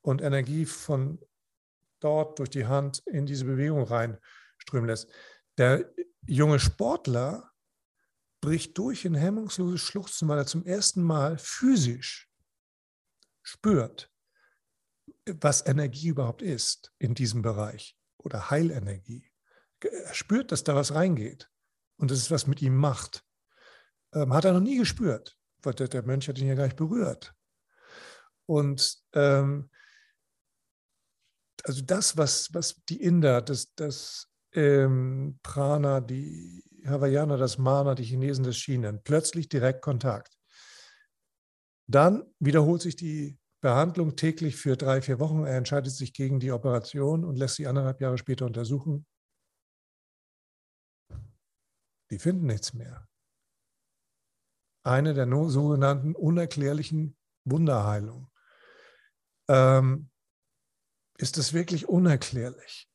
[0.00, 1.18] und Energie von
[1.98, 5.10] dort durch die Hand in diese Bewegung reinströmen lässt.
[5.58, 5.92] Der
[6.24, 7.50] junge Sportler
[8.40, 12.30] bricht durch in hemmungsloses Schluchzen, weil er zum ersten Mal physisch
[13.42, 14.12] spürt,
[15.26, 19.32] was Energie überhaupt ist in diesem Bereich oder Heilenergie.
[19.80, 21.50] Er spürt, dass da was reingeht
[21.96, 23.24] und dass es was mit ihm macht.
[24.12, 26.76] Ähm, hat er noch nie gespürt, weil der, der, Mönch hat ihn ja gar nicht
[26.76, 27.34] berührt.
[28.46, 29.70] Und ähm,
[31.64, 38.04] also das, was, was die Inder, das, das ähm, Prana, die Hawaiianer, das Mana, die
[38.04, 40.36] Chinesen das Schienen, plötzlich direkt Kontakt.
[41.86, 45.44] Dann wiederholt sich die Behandlung täglich für drei, vier Wochen.
[45.44, 49.06] Er entscheidet sich gegen die Operation und lässt sie anderthalb Jahre später untersuchen.
[52.10, 53.08] Die finden nichts mehr.
[54.82, 58.28] Eine der sogenannten unerklärlichen Wunderheilungen.
[59.48, 60.10] Ähm,
[61.18, 62.88] ist es wirklich unerklärlich?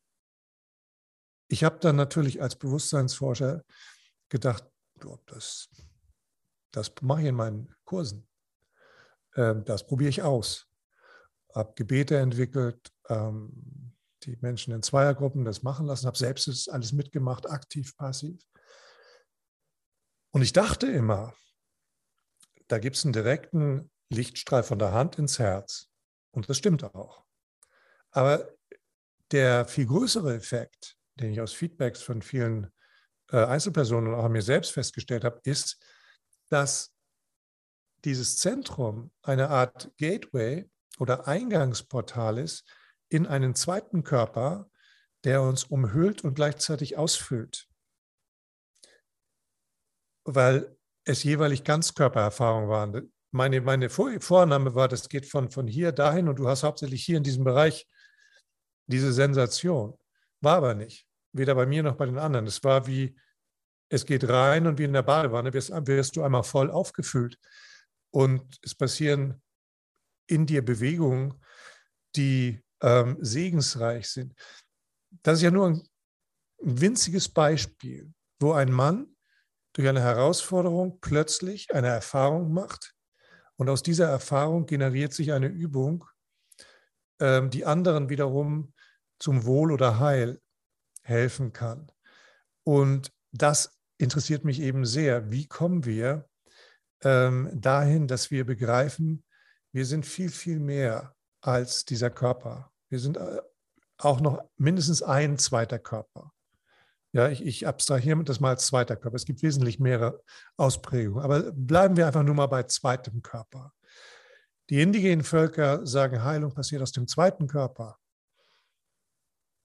[1.47, 3.63] Ich habe dann natürlich als Bewusstseinsforscher
[4.29, 4.65] gedacht,
[5.25, 5.69] das,
[6.71, 8.27] das mache ich in meinen Kursen.
[9.35, 10.67] Ähm, das probiere ich aus.
[11.55, 16.91] Habe Gebete entwickelt, ähm, die Menschen in Zweiergruppen das machen lassen, habe selbst das alles
[16.91, 18.39] mitgemacht, aktiv, passiv.
[20.31, 21.33] Und ich dachte immer,
[22.67, 25.88] da gibt es einen direkten Lichtstrahl von der Hand ins Herz.
[26.31, 27.25] Und das stimmt auch.
[28.11, 28.49] Aber
[29.31, 32.71] der viel größere Effekt, den ich aus Feedbacks von vielen
[33.31, 35.83] äh, Einzelpersonen und auch an mir selbst festgestellt habe, ist,
[36.49, 36.93] dass
[38.05, 42.65] dieses Zentrum eine Art Gateway oder Eingangsportal ist
[43.09, 44.69] in einen zweiten Körper,
[45.23, 47.69] der uns umhüllt und gleichzeitig ausfüllt
[50.33, 53.11] weil es jeweilig Ganzkörpererfahrungen waren.
[53.31, 57.17] Meine, meine Vorname war, das geht von, von hier dahin und du hast hauptsächlich hier
[57.17, 57.87] in diesem Bereich
[58.87, 59.97] diese Sensation.
[60.41, 61.05] War aber nicht.
[61.31, 62.47] Weder bei mir noch bei den anderen.
[62.47, 63.15] Es war wie,
[63.89, 67.37] es geht rein und wie in der Badewanne wirst, wirst du einmal voll aufgefüllt.
[68.11, 69.41] Und es passieren
[70.25, 71.39] in dir Bewegungen,
[72.15, 74.33] die ähm, segensreich sind.
[75.21, 75.87] Das ist ja nur ein
[76.59, 79.15] winziges Beispiel, wo ein Mann
[79.73, 82.95] durch eine Herausforderung plötzlich eine Erfahrung macht
[83.59, 86.05] und aus dieser Erfahrung generiert sich eine Übung,
[87.19, 88.73] ähm, die anderen wiederum
[89.19, 90.39] zum Wohl oder Heil
[91.03, 91.91] helfen kann.
[92.63, 95.29] Und das interessiert mich eben sehr.
[95.29, 96.29] Wie kommen wir
[97.03, 99.25] ähm, dahin, dass wir begreifen,
[99.73, 102.71] wir sind viel, viel mehr als dieser Körper.
[102.87, 103.41] Wir sind äh,
[103.97, 106.31] auch noch mindestens ein zweiter Körper.
[107.11, 109.15] Ja, ich, ich abstrahiere das mal als zweiter Körper.
[109.15, 110.21] Es gibt wesentlich mehrere
[110.57, 111.23] Ausprägungen.
[111.23, 113.73] Aber bleiben wir einfach nur mal bei zweitem Körper.
[114.69, 117.97] Die indigenen Völker sagen, Heilung passiert aus dem zweiten Körper,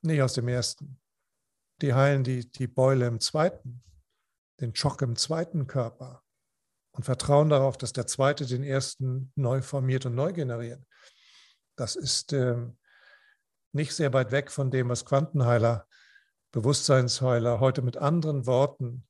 [0.02, 0.98] nicht aus dem ersten.
[1.82, 3.82] Die heilen die, die Beule im zweiten,
[4.60, 6.22] den Schock im zweiten Körper
[6.92, 10.82] und vertrauen darauf, dass der zweite den ersten neu formiert und neu generiert.
[11.76, 12.56] Das ist äh,
[13.72, 15.86] nicht sehr weit weg von dem, was Quantenheiler,
[16.54, 19.04] Bewusstseinsheiler heute mit anderen Worten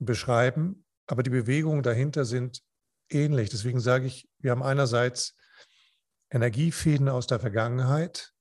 [0.00, 2.62] beschreiben, aber die Bewegungen dahinter sind
[3.08, 3.48] ähnlich.
[3.48, 5.36] Deswegen sage ich, wir haben einerseits
[6.30, 8.32] Energiefäden aus der Vergangenheit,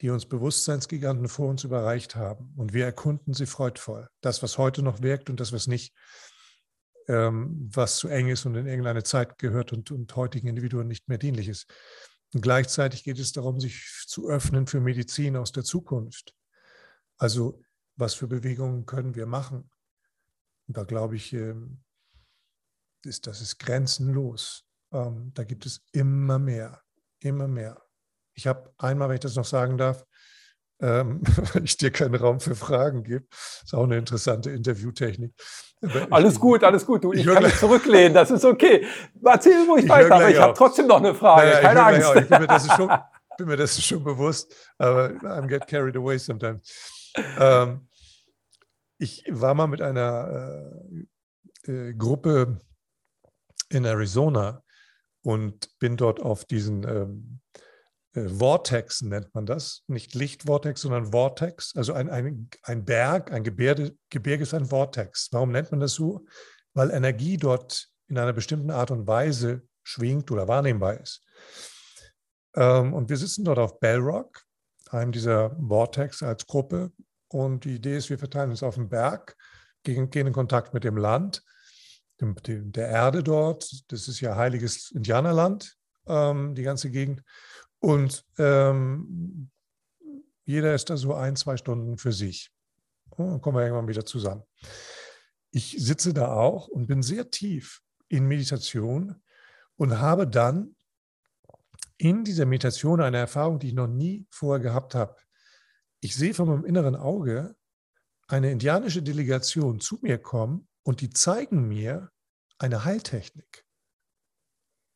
[0.00, 2.52] die uns Bewusstseinsgiganten vor uns überreicht haben.
[2.56, 4.08] Und wir erkunden sie freudvoll.
[4.22, 5.94] Das, was heute noch wirkt und das, was nicht,
[7.06, 11.08] ähm, was zu eng ist und in irgendeine Zeit gehört und, und heutigen Individuen nicht
[11.08, 11.72] mehr dienlich ist.
[12.34, 16.34] Und gleichzeitig geht es darum, sich zu öffnen für Medizin aus der Zukunft.
[17.18, 17.62] Also,
[17.98, 19.70] was für Bewegungen können wir machen?
[20.66, 21.82] Und da glaube ich, ähm,
[23.04, 24.64] ist, das ist grenzenlos.
[24.92, 26.80] Ähm, da gibt es immer mehr,
[27.20, 27.82] immer mehr.
[28.34, 30.04] Ich habe einmal, wenn ich das noch sagen darf,
[30.80, 31.22] ähm,
[31.52, 33.26] wenn ich dir keinen Raum für Fragen gebe,
[33.64, 35.32] ist auch eine interessante Interviewtechnik.
[36.10, 37.04] alles gut, alles gut.
[37.04, 38.86] Du, ich, ich kann mich zurücklehnen, das ist okay.
[39.24, 42.10] Erzähl ruhig ich weiter, aber ich habe trotzdem noch eine Frage, naja, keine Angst.
[42.14, 42.90] Ich bin mir, das schon,
[43.38, 46.60] bin mir das schon bewusst, aber I'm get carried away sometimes.
[47.38, 47.87] Ähm,
[48.98, 50.86] ich war mal mit einer
[51.64, 52.60] äh, äh, Gruppe
[53.68, 54.62] in Arizona
[55.22, 57.40] und bin dort auf diesen ähm,
[58.14, 59.84] äh, Vortex, nennt man das.
[59.86, 61.74] Nicht Lichtvortex, sondern Vortex.
[61.76, 65.28] Also ein, ein, ein Berg, ein Gebirge, Gebirge ist ein Vortex.
[65.32, 66.26] Warum nennt man das so?
[66.74, 71.24] Weil Energie dort in einer bestimmten Art und Weise schwingt oder wahrnehmbar ist.
[72.54, 74.42] Ähm, und wir sitzen dort auf Bellrock,
[74.90, 76.92] einem dieser Vortex als Gruppe.
[77.28, 79.36] Und die Idee ist, wir verteilen uns auf den Berg,
[79.82, 81.42] gehen, gehen in Kontakt mit dem Land
[82.20, 83.70] der Erde dort.
[83.92, 85.76] Das ist ja heiliges Indianerland,
[86.06, 87.22] ähm, die ganze Gegend.
[87.78, 89.50] Und ähm,
[90.44, 92.50] jeder ist da so ein, zwei Stunden für sich.
[93.10, 94.42] Und dann kommen wir irgendwann wieder zusammen.
[95.50, 99.22] Ich sitze da auch und bin sehr tief in Meditation
[99.76, 100.74] und habe dann
[101.98, 105.16] in dieser Meditation eine Erfahrung, die ich noch nie vorher gehabt habe.
[106.00, 107.56] Ich sehe von meinem inneren Auge
[108.28, 112.10] eine indianische Delegation zu mir kommen und die zeigen mir
[112.58, 113.64] eine Heiltechnik.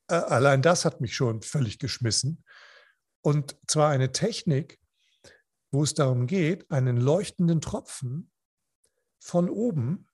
[0.08, 2.44] Äh, allein das hat mich schon völlig geschmissen.
[3.22, 4.78] Und zwar eine Technik,
[5.70, 8.30] wo es darum geht, einen leuchtenden Tropfen
[9.20, 10.08] von oben,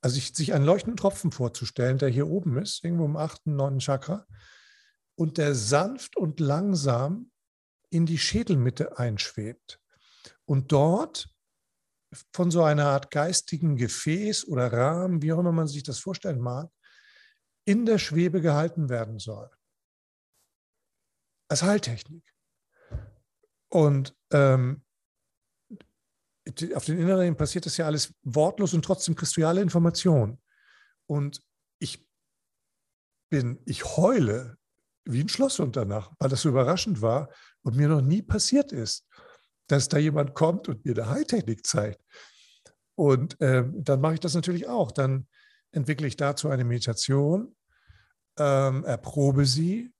[0.00, 4.26] also sich einen leuchtenden Tropfen vorzustellen, der hier oben ist, irgendwo im achten, neunten Chakra,
[5.16, 7.32] und der sanft und langsam
[7.90, 9.80] in die Schädelmitte einschwebt.
[10.44, 11.28] Und dort
[12.32, 16.40] von so einer Art geistigen Gefäß oder Rahmen, wie auch immer man sich das vorstellen
[16.40, 16.70] mag,
[17.64, 19.50] in der Schwebe gehalten werden soll.
[21.50, 22.34] Als Heiltechnik.
[23.70, 24.82] Und ähm,
[26.74, 30.40] auf den Inneren passiert das ja alles wortlos und trotzdem kriegst du ja alle Informationen.
[31.06, 31.42] Und
[31.78, 32.08] ich
[33.30, 34.57] bin, ich heule
[35.10, 37.30] wie ein Schlosshund danach, weil das so überraschend war
[37.62, 39.06] und mir noch nie passiert ist
[39.68, 42.02] dass da jemand kommt und mir eine Hightechnik zeigt.
[42.96, 44.90] Und ähm, dann mache ich das natürlich auch.
[44.90, 45.28] Dann
[45.70, 47.54] entwickle ich dazu eine Meditation,
[48.38, 49.92] ähm, erprobe sie,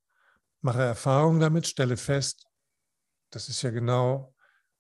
[0.63, 2.47] mache Erfahrungen damit, stelle fest,
[3.31, 4.35] das ist ja genau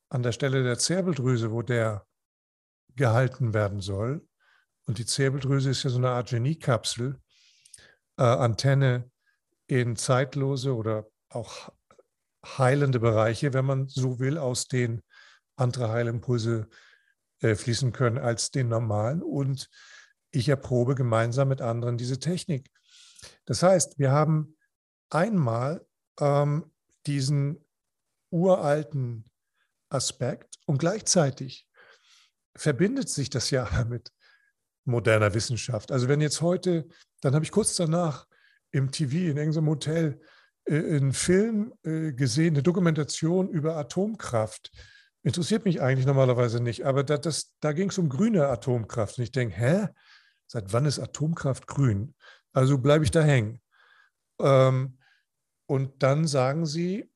[0.09, 2.07] an der Stelle der Zirbeldrüse, wo der
[2.97, 4.27] gehalten werden soll.
[4.87, 7.21] Und die Zirbeldrüse ist ja so eine Art Geniekapsel,
[8.17, 9.11] äh, Antenne
[9.69, 11.71] in zeitlose oder auch
[12.45, 15.03] heilende Bereiche, wenn man so will, aus denen
[15.57, 16.69] andere Heilimpulse
[17.41, 19.23] äh, fließen können als den normalen.
[19.23, 19.69] Und
[20.31, 22.71] ich erprobe gemeinsam mit anderen diese Technik.
[23.45, 24.57] Das heißt, wir haben
[25.11, 25.87] einmal
[26.21, 26.73] ähm,
[27.07, 27.65] diesen
[28.31, 29.25] uralten
[29.91, 31.67] Aspekt und gleichzeitig
[32.57, 34.13] verbindet sich das ja mit
[34.85, 35.93] moderner Wissenschaft.
[35.93, 36.89] Also wenn jetzt heute,
[37.21, 38.28] dann habe ich kurz danach
[38.71, 40.21] im TV in irgendeinem Hotel
[40.65, 44.71] äh, einen Film äh, gesehen, eine Dokumentation über Atomkraft.
[45.23, 47.19] Interessiert mich eigentlich normalerweise nicht, aber da,
[47.61, 49.19] da ging es um grüne Atomkraft.
[49.19, 49.89] Und ich denke, hä?
[50.47, 52.15] Seit wann ist Atomkraft grün?
[52.55, 53.61] Also bleibe ich da hängen.
[54.41, 54.99] Ähm,
[55.67, 57.11] und dann sagen sie,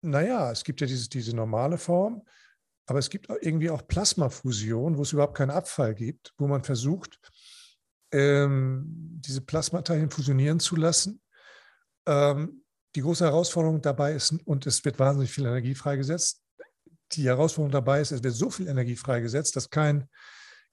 [0.00, 2.22] naja, es gibt ja dieses, diese normale Form,
[2.86, 7.18] aber es gibt irgendwie auch Plasmafusion, wo es überhaupt keinen Abfall gibt, wo man versucht,
[8.12, 8.84] ähm,
[9.20, 11.20] diese Plasmateilchen fusionieren zu lassen.
[12.06, 16.42] Ähm, die große Herausforderung dabei ist, und es wird wahnsinnig viel Energie freigesetzt,
[17.12, 20.08] die Herausforderung dabei ist, es wird so viel Energie freigesetzt, dass kein,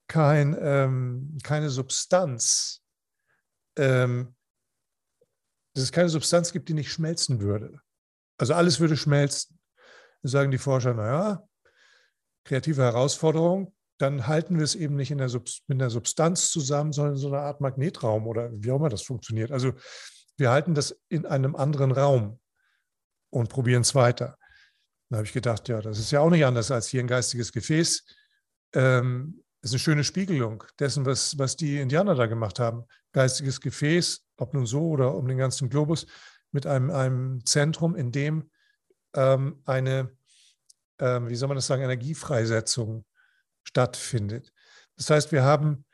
[0.07, 2.81] kein, ähm, keine Substanz,
[3.77, 4.35] ähm,
[5.73, 7.79] dass es keine Substanz gibt, die nicht schmelzen würde.
[8.37, 9.59] Also alles würde schmelzen.
[10.21, 11.47] Dann sagen die Forscher, naja,
[12.43, 15.29] kreative Herausforderung, dann halten wir es eben nicht der
[15.67, 19.03] mit einer Substanz zusammen, sondern in so einer Art Magnetraum oder wie auch immer das
[19.03, 19.51] funktioniert.
[19.51, 19.73] Also
[20.37, 22.39] wir halten das in einem anderen Raum
[23.29, 24.37] und probieren es weiter.
[25.09, 27.51] Da habe ich gedacht, ja, das ist ja auch nicht anders als hier ein geistiges
[27.51, 28.03] Gefäß.
[28.73, 32.83] Ähm, ist eine schöne Spiegelung dessen, was, was die Indianer da gemacht haben.
[33.13, 36.05] Geistiges Gefäß, ob nun so oder um den ganzen Globus,
[36.51, 38.49] mit einem, einem Zentrum, in dem
[39.15, 40.15] ähm, eine,
[40.99, 43.05] ähm, wie soll man das sagen, Energiefreisetzung
[43.65, 44.53] stattfindet.
[44.95, 45.85] Das heißt, wir haben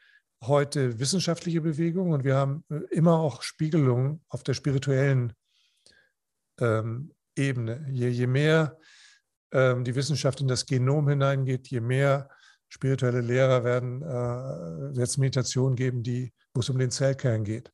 [0.43, 5.34] heute wissenschaftliche Bewegungen und wir haben äh, immer auch Spiegelungen auf der spirituellen
[6.59, 7.88] ähm, Ebene.
[7.89, 8.78] Je, je mehr
[9.51, 12.30] ähm, die Wissenschaft in das Genom hineingeht, je mehr
[12.69, 17.72] spirituelle Lehrer werden äh, jetzt Meditationen geben, die, wo es um den Zellkern geht,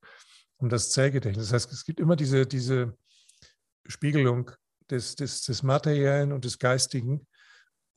[0.58, 1.50] um das Zellgedächtnis.
[1.50, 2.98] Das heißt, es gibt immer diese, diese
[3.88, 4.52] Spiegelung
[4.90, 7.28] des, des, des Materiellen und des Geistigen.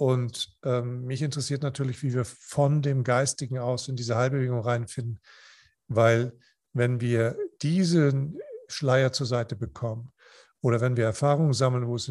[0.01, 5.21] Und ähm, mich interessiert natürlich, wie wir von dem Geistigen aus in diese Heilbewegung reinfinden,
[5.89, 6.33] weil
[6.73, 10.11] wenn wir diesen Schleier zur Seite bekommen
[10.63, 12.11] oder wenn wir Erfahrungen sammeln, wo es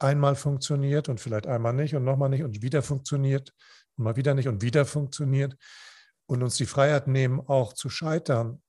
[0.00, 3.54] einmal funktioniert und vielleicht einmal nicht und nochmal nicht und wieder funktioniert
[3.96, 5.56] und mal wieder nicht und wieder funktioniert
[6.26, 8.60] und uns die Freiheit nehmen, auch zu scheitern,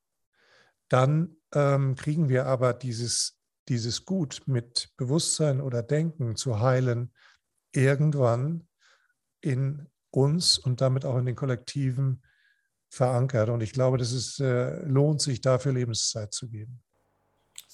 [0.88, 3.40] dann ähm, kriegen wir aber dieses,
[3.70, 7.12] dieses Gut mit Bewusstsein oder Denken zu heilen,
[7.74, 8.68] irgendwann
[9.42, 12.22] in uns und damit auch in den Kollektiven
[12.90, 13.50] verankert.
[13.50, 16.84] Und ich glaube, dass es äh, lohnt sich, dafür Lebenszeit zu geben.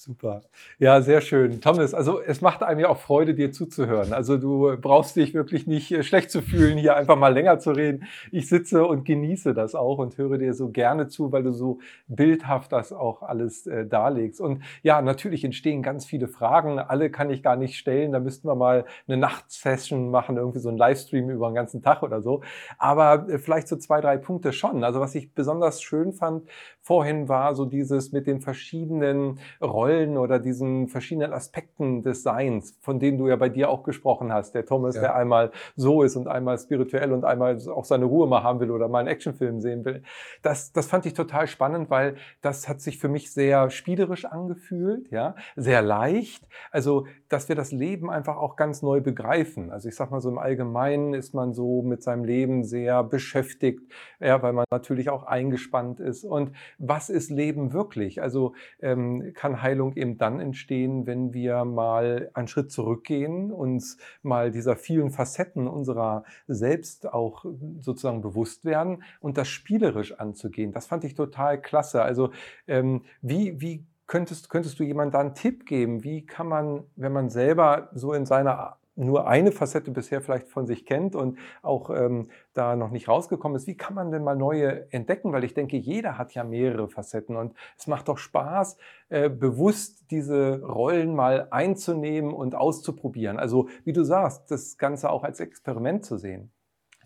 [0.00, 0.42] Super.
[0.78, 1.60] Ja, sehr schön.
[1.60, 4.12] Thomas, also es macht einem ja auch Freude, dir zuzuhören.
[4.12, 7.72] Also du brauchst dich wirklich nicht äh, schlecht zu fühlen, hier einfach mal länger zu
[7.72, 8.04] reden.
[8.30, 11.80] Ich sitze und genieße das auch und höre dir so gerne zu, weil du so
[12.06, 14.40] bildhaft das auch alles äh, darlegst.
[14.40, 16.78] Und ja, natürlich entstehen ganz viele Fragen.
[16.78, 18.12] Alle kann ich gar nicht stellen.
[18.12, 22.04] Da müssten wir mal eine Nachtsession machen, irgendwie so ein Livestream über den ganzen Tag
[22.04, 22.42] oder so.
[22.78, 24.84] Aber äh, vielleicht so zwei, drei Punkte schon.
[24.84, 26.44] Also was ich besonders schön fand
[26.88, 32.76] vorhin war so dieses mit den verschiedenen Rollen Rollen oder diesen verschiedenen Aspekten des Seins,
[32.80, 34.54] von denen du ja bei dir auch gesprochen hast.
[34.54, 35.02] Der Thomas, ja.
[35.02, 38.70] der einmal so ist und einmal spirituell und einmal auch seine Ruhe mal haben will
[38.70, 40.02] oder mal einen Actionfilm sehen will.
[40.42, 45.10] Das, das fand ich total spannend, weil das hat sich für mich sehr spielerisch angefühlt,
[45.10, 46.46] ja, sehr leicht.
[46.70, 49.70] Also, dass wir das Leben einfach auch ganz neu begreifen.
[49.70, 53.82] Also ich sag mal so im Allgemeinen ist man so mit seinem Leben sehr beschäftigt,
[54.20, 56.24] ja, weil man natürlich auch eingespannt ist.
[56.24, 58.22] Und was ist Leben wirklich?
[58.22, 63.96] Also ähm, kann Heilung Heilung eben dann entstehen, wenn wir mal einen Schritt zurückgehen, uns
[64.22, 67.44] mal dieser vielen Facetten unserer selbst auch
[67.78, 70.72] sozusagen bewusst werden und das spielerisch anzugehen.
[70.72, 72.02] Das fand ich total klasse.
[72.02, 72.30] Also
[72.66, 76.02] ähm, wie, wie könntest, könntest du jemandem da einen Tipp geben?
[76.02, 80.66] Wie kann man, wenn man selber so in seiner nur eine Facette bisher vielleicht von
[80.66, 84.36] sich kennt und auch ähm, da noch nicht rausgekommen ist, wie kann man denn mal
[84.36, 85.32] neue entdecken?
[85.32, 88.76] Weil ich denke, jeder hat ja mehrere Facetten und es macht doch Spaß,
[89.08, 93.38] äh, bewusst diese Rollen mal einzunehmen und auszuprobieren.
[93.38, 96.50] Also wie du sagst, das Ganze auch als Experiment zu sehen.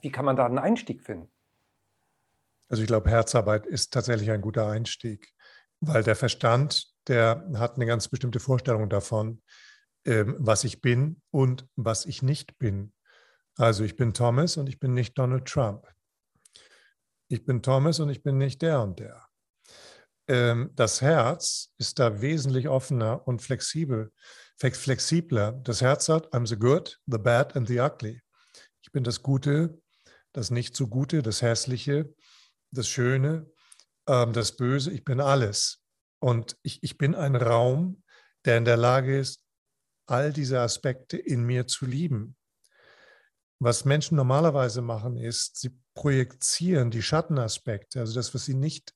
[0.01, 1.29] Wie kann man da einen Einstieg finden?
[2.69, 5.35] Also ich glaube, Herzarbeit ist tatsächlich ein guter Einstieg,
[5.81, 9.43] weil der Verstand, der hat eine ganz bestimmte Vorstellung davon,
[10.05, 12.93] was ich bin und was ich nicht bin.
[13.57, 15.87] Also ich bin Thomas und ich bin nicht Donald Trump.
[17.29, 19.27] Ich bin Thomas und ich bin nicht der und der.
[20.29, 24.13] Ähm, das Herz ist da wesentlich offener und flexibel,
[24.57, 25.53] flexibler.
[25.53, 28.23] Das Herz sagt, I'm the good, the bad and the ugly.
[28.83, 29.81] Ich bin das Gute,
[30.33, 32.15] das nicht so Gute, das Hässliche,
[32.71, 33.51] das Schöne,
[34.07, 34.91] ähm, das Böse.
[34.91, 35.83] Ich bin alles.
[36.21, 38.03] Und ich, ich bin ein Raum,
[38.45, 39.43] der in der Lage ist,
[40.07, 42.37] all diese Aspekte in mir zu lieben.
[43.59, 48.95] Was Menschen normalerweise machen, ist, sie projizieren die Schattenaspekte, also das, was sie nicht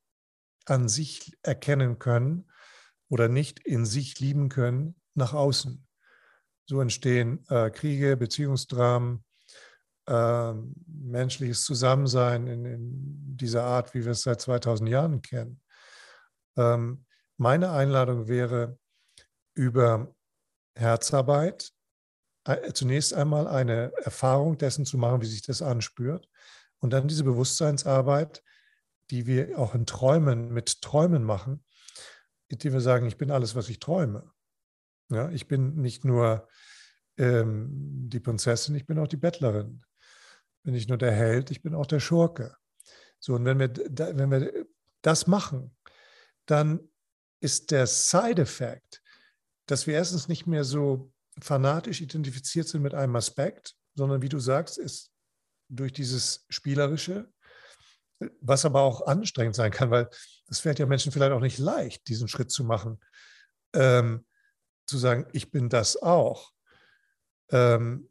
[0.64, 2.50] an sich erkennen können
[3.08, 5.86] oder nicht in sich lieben können, nach außen.
[6.68, 9.24] So entstehen äh, Kriege, Beziehungsdramen,
[10.08, 10.52] äh,
[10.86, 15.60] menschliches Zusammensein in, in, dieser Art, wie wir es seit 2000 Jahren kennen.
[16.56, 17.04] Ähm,
[17.36, 18.78] meine Einladung wäre,
[19.54, 20.14] über
[20.76, 21.72] Herzarbeit,
[22.44, 26.28] äh, zunächst einmal eine Erfahrung dessen zu machen, wie sich das anspürt.
[26.78, 28.42] Und dann diese Bewusstseinsarbeit,
[29.10, 31.64] die wir auch in Träumen, mit Träumen machen,
[32.48, 34.30] indem wir sagen, ich bin alles, was ich träume.
[35.10, 36.48] Ja, ich bin nicht nur
[37.16, 37.68] ähm,
[38.08, 39.82] die Prinzessin, ich bin auch die Bettlerin.
[40.62, 42.56] Bin nicht nur der Held, ich bin auch der Schurke.
[43.18, 44.66] So, und wenn wir, wenn wir
[45.02, 45.74] das machen,
[46.44, 46.80] dann
[47.40, 49.02] ist der Side-Effekt,
[49.66, 54.38] dass wir erstens nicht mehr so fanatisch identifiziert sind mit einem Aspekt, sondern wie du
[54.38, 55.10] sagst, ist
[55.68, 57.30] durch dieses Spielerische,
[58.40, 60.08] was aber auch anstrengend sein kann, weil
[60.48, 63.00] es fällt ja Menschen vielleicht auch nicht leicht, diesen Schritt zu machen,
[63.74, 64.24] ähm,
[64.86, 66.52] zu sagen, ich bin das auch.
[67.50, 68.08] Ähm,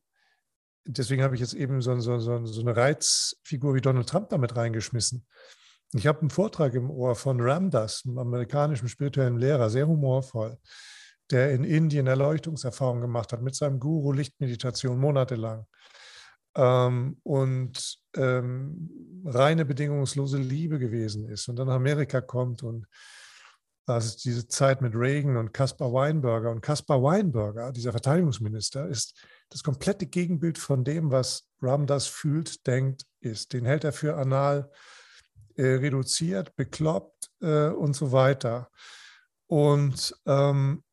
[0.86, 4.56] deswegen habe ich jetzt eben so, so, so, so, eine Reizfigur wie Donald Trump damit
[4.56, 5.26] reingeschmissen.
[5.93, 10.58] Ich habe einen Vortrag im Ohr von Ramdas, einem amerikanischen spirituellen Lehrer, sehr humorvoll,
[11.32, 15.65] der in Indien Erleuchtungserfahrungen gemacht hat mit seinem Guru Lichtmeditation monatelang
[16.55, 22.88] ähm, und ähm, reine bedingungslose Liebe gewesen ist und dann nach Amerika kommt und
[23.88, 26.49] das ist diese Zeit mit Reagan und Caspar Weinberger.
[26.49, 29.15] Und Caspar Weinberger, dieser Verteidigungsminister, ist
[29.49, 33.53] das komplette Gegenbild von dem, was Ramdas fühlt, denkt, ist.
[33.53, 34.71] Den hält er für anal
[35.55, 38.71] äh, reduziert, bekloppt äh, und so weiter.
[39.45, 40.84] Und ähm,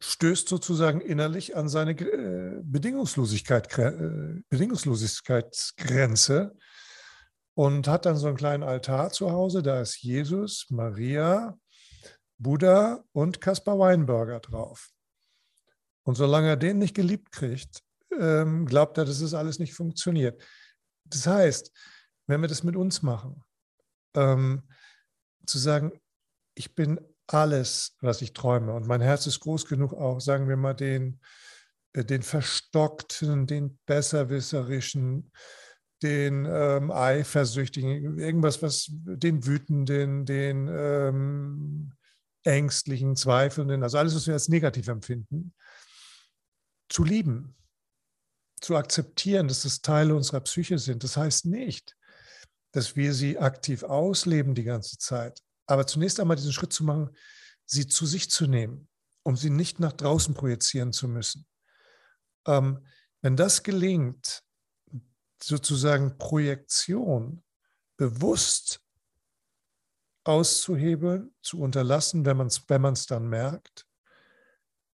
[0.00, 6.54] stößt sozusagen innerlich an seine äh, Bedingungslosigkeit, äh, Bedingungslosigkeitsgrenze
[7.54, 9.62] und hat dann so einen kleinen Altar zu Hause.
[9.62, 11.58] Da ist Jesus, Maria,
[12.38, 14.90] Buddha und Kaspar Weinberger drauf.
[16.04, 17.82] Und solange er den nicht geliebt kriegt,
[18.18, 20.40] ähm, glaubt er, dass es alles nicht funktioniert.
[21.04, 21.72] Das heißt,
[22.26, 23.42] wenn wir das mit uns machen,
[24.14, 24.62] ähm,
[25.44, 25.92] zu sagen,
[26.54, 28.74] ich bin alles, was ich träume.
[28.74, 31.20] Und mein Herz ist groß genug, auch, sagen wir mal, den,
[31.92, 35.30] äh, den verstockten, den besserwisserischen,
[36.02, 41.92] den ähm, eifersüchtigen, irgendwas, was den wütenden, den ähm,
[42.44, 45.54] ängstlichen, zweifelnden, also alles, was wir als negativ empfinden,
[46.88, 47.56] zu lieben,
[48.60, 51.04] zu akzeptieren, dass das Teile unserer Psyche sind.
[51.04, 51.96] Das heißt nicht,
[52.72, 55.42] dass wir sie aktiv ausleben die ganze Zeit.
[55.68, 57.10] Aber zunächst einmal diesen Schritt zu machen,
[57.66, 58.88] sie zu sich zu nehmen,
[59.22, 61.46] um sie nicht nach draußen projizieren zu müssen.
[62.46, 62.86] Ähm,
[63.20, 64.42] wenn das gelingt,
[65.40, 67.44] sozusagen Projektion
[67.96, 68.80] bewusst
[70.24, 73.86] auszuhebeln, zu unterlassen, wenn man es wenn dann merkt,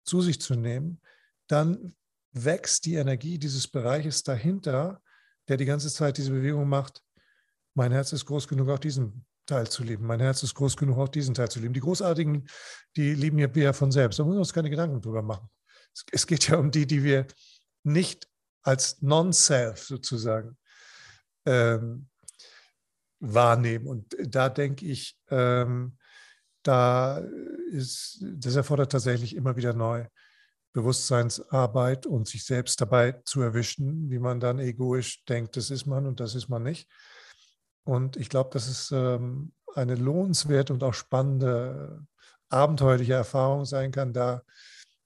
[0.03, 1.01] zu sich zu nehmen,
[1.47, 1.95] dann
[2.31, 5.01] wächst die Energie dieses Bereiches dahinter,
[5.47, 7.03] der die ganze Zeit diese Bewegung macht.
[7.73, 10.07] Mein Herz ist groß genug, auch diesen Teil zu lieben.
[10.07, 11.73] Mein Herz ist groß genug, auch diesen Teil zu lieben.
[11.73, 12.47] Die Großartigen,
[12.95, 14.17] die lieben ja von selbst.
[14.17, 15.49] Da müssen wir uns keine Gedanken drüber machen.
[16.11, 17.27] Es geht ja um die, die wir
[17.83, 18.29] nicht
[18.63, 20.57] als Non-Self sozusagen
[21.45, 22.07] ähm,
[23.19, 23.87] wahrnehmen.
[23.87, 25.97] Und da denke ich, ähm,
[26.63, 27.17] da
[27.71, 30.05] ist, das erfordert tatsächlich immer wieder neu
[30.71, 36.07] Bewusstseinsarbeit und sich selbst dabei zu erwischen, wie man dann egoisch denkt, das ist man
[36.07, 36.87] und das ist man nicht.
[37.83, 42.05] Und ich glaube, das ist ähm, eine lohnenswerte und auch spannende,
[42.49, 44.43] abenteuerliche Erfahrung sein kann, da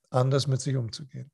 [0.10, 1.32] anders mit sich umzugehen.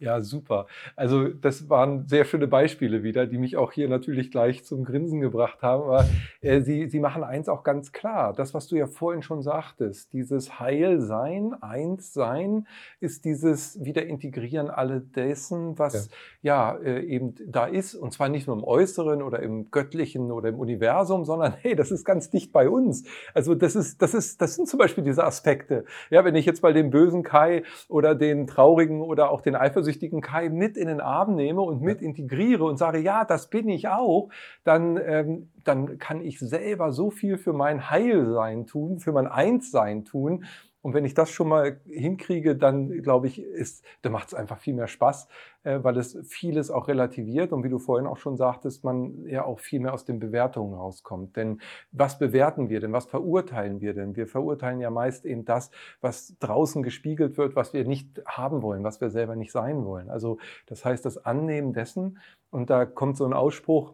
[0.00, 0.66] Ja, super.
[0.94, 5.20] Also das waren sehr schöne Beispiele wieder, die mich auch hier natürlich gleich zum Grinsen
[5.20, 5.82] gebracht haben.
[5.82, 6.06] Aber
[6.40, 8.32] äh, Sie, Sie machen eins auch ganz klar.
[8.32, 12.68] Das, was du ja vorhin schon sagtest, dieses Heilsein, Einssein,
[13.00, 16.08] ist dieses Wiederintegrieren alle dessen, was
[16.42, 17.96] ja, ja äh, eben da ist.
[17.96, 21.90] Und zwar nicht nur im Äußeren oder im Göttlichen oder im Universum, sondern hey, das
[21.90, 23.02] ist ganz dicht bei uns.
[23.34, 25.84] Also das ist, das ist, das sind zum Beispiel diese Aspekte.
[26.10, 29.87] Ja, wenn ich jetzt mal den bösen Kai oder den traurigen oder auch den eifersüchtigen
[29.88, 33.68] eifersüchtigen Kai mit in den Arm nehme und mit integriere und sage, ja, das bin
[33.68, 34.28] ich auch,
[34.64, 40.04] dann, ähm, dann kann ich selber so viel für mein Heilsein tun, für mein Einssein
[40.04, 40.44] tun.
[40.88, 44.56] Und wenn ich das schon mal hinkriege, dann glaube ich, ist, dann macht es einfach
[44.56, 45.28] viel mehr Spaß,
[45.64, 49.44] äh, weil es vieles auch relativiert und wie du vorhin auch schon sagtest, man ja
[49.44, 51.36] auch viel mehr aus den Bewertungen rauskommt.
[51.36, 51.60] Denn
[51.92, 52.94] was bewerten wir denn?
[52.94, 54.16] Was verurteilen wir denn?
[54.16, 55.70] Wir verurteilen ja meist eben das,
[56.00, 60.08] was draußen gespiegelt wird, was wir nicht haben wollen, was wir selber nicht sein wollen.
[60.08, 62.16] Also das heißt, das Annehmen dessen
[62.48, 63.92] und da kommt so ein Ausspruch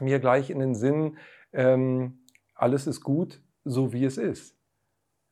[0.00, 1.16] mir gleich in den Sinn,
[1.54, 2.18] ähm,
[2.54, 4.55] alles ist gut, so wie es ist.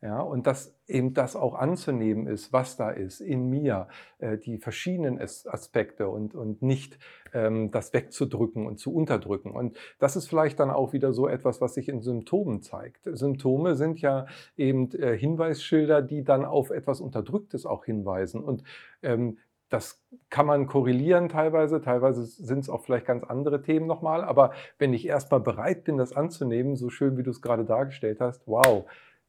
[0.04, 3.88] Ja, und dass eben das auch anzunehmen ist, was da ist in mir,
[4.18, 6.98] äh, die verschiedenen Aspekte und, und nicht
[7.32, 9.50] ähm, das wegzudrücken und zu unterdrücken.
[9.50, 13.04] Und das ist vielleicht dann auch wieder so etwas, was sich in Symptomen zeigt.
[13.04, 14.26] Symptome sind ja
[14.58, 18.44] eben äh, Hinweisschilder, die dann auf etwas Unterdrücktes auch hinweisen.
[18.44, 18.62] Und
[19.00, 19.38] ähm,
[19.70, 24.52] das kann man korrelieren teilweise, teilweise sind es auch vielleicht ganz andere Themen nochmal, aber
[24.78, 28.46] wenn ich erstmal bereit bin, das anzunehmen, so schön wie du es gerade dargestellt hast,
[28.46, 28.84] wow,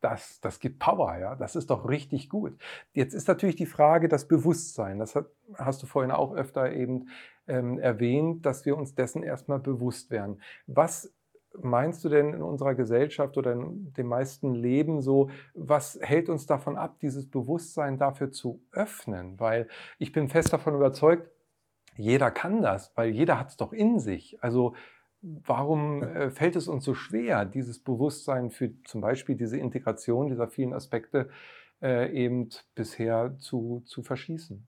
[0.06, 2.54] das, das gibt Power, ja, das ist doch richtig gut.
[2.94, 5.26] Jetzt ist natürlich die Frage das Bewusstsein, das hat,
[5.56, 7.10] hast du vorhin auch öfter eben
[7.48, 10.42] ähm, erwähnt, dass wir uns dessen erstmal bewusst werden.
[10.68, 11.12] Was
[11.60, 16.46] meinst du denn in unserer Gesellschaft oder in dem meisten Leben so, was hält uns
[16.46, 19.40] davon ab, dieses Bewusstsein dafür zu öffnen?
[19.40, 21.32] Weil ich bin fest davon überzeugt,
[21.98, 24.38] jeder kann das, weil jeder hat es doch in sich.
[24.44, 24.76] Also
[25.26, 30.48] warum äh, fällt es uns so schwer, dieses Bewusstsein für zum Beispiel diese Integration dieser
[30.48, 31.30] vielen Aspekte
[31.82, 34.68] äh, eben bisher zu, zu verschließen?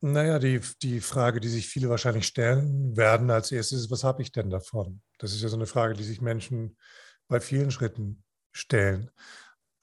[0.00, 4.22] Naja, die, die Frage, die sich viele wahrscheinlich stellen werden als erstes, ist, was habe
[4.22, 5.00] ich denn davon?
[5.18, 6.76] Das ist ja so eine Frage, die sich Menschen
[7.28, 8.22] bei vielen Schritten
[8.52, 9.10] stellen.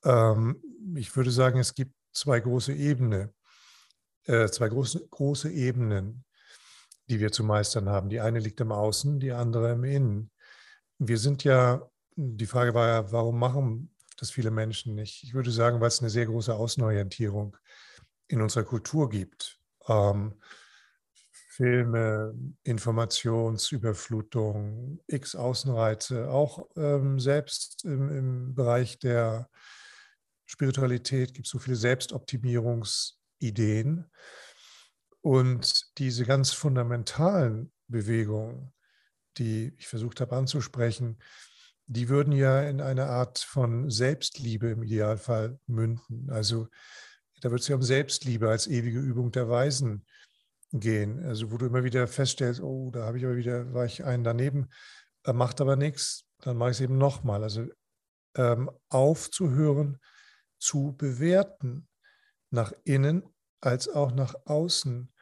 [0.06, 0.62] Ähm,
[0.96, 3.34] ich würde sagen, es gibt zwei große Ebenen,
[4.26, 6.24] äh, zwei große, große Ebenen,
[7.10, 8.10] die wir zu meistern haben.
[8.10, 10.32] Die eine liegt im Außen, die andere im Innen.
[11.00, 15.24] Wir sind ja, die Frage war ja, warum machen das viele Menschen nicht?
[15.24, 17.58] Ich würde sagen, weil es eine sehr große Außenorientierung
[18.28, 20.34] in unserer Kultur gibt ähm,
[21.50, 22.34] Filme,
[22.64, 29.52] Informationsüberflutung, x Außenreize, auch ähm, selbst im, im, Bereich der
[30.46, 34.10] Spiritualität gibt es so viele Selbstoptimierungsideen.
[35.24, 38.74] Und diese ganz fundamentalen Bewegungen,
[39.38, 41.18] die ich versucht habe anzusprechen,
[41.86, 46.30] die würden ja in eine Art von Selbstliebe im Idealfall münden.
[46.30, 46.68] Also
[47.40, 50.06] da wird es ja um Selbstliebe als ewige Übung der Weisen
[50.74, 51.24] gehen.
[51.26, 54.26] Also wo du immer wieder feststellst, oh, da habe ich aber wieder, war ich einen
[54.26, 54.70] daneben,
[55.26, 57.44] macht aber nichts, dann mache ich es eben nochmal.
[57.44, 57.68] Also
[58.36, 60.00] ähm, aufzuhören,
[60.60, 61.88] zu bewerten,
[62.50, 63.24] nach innen
[63.62, 65.13] als auch nach außen.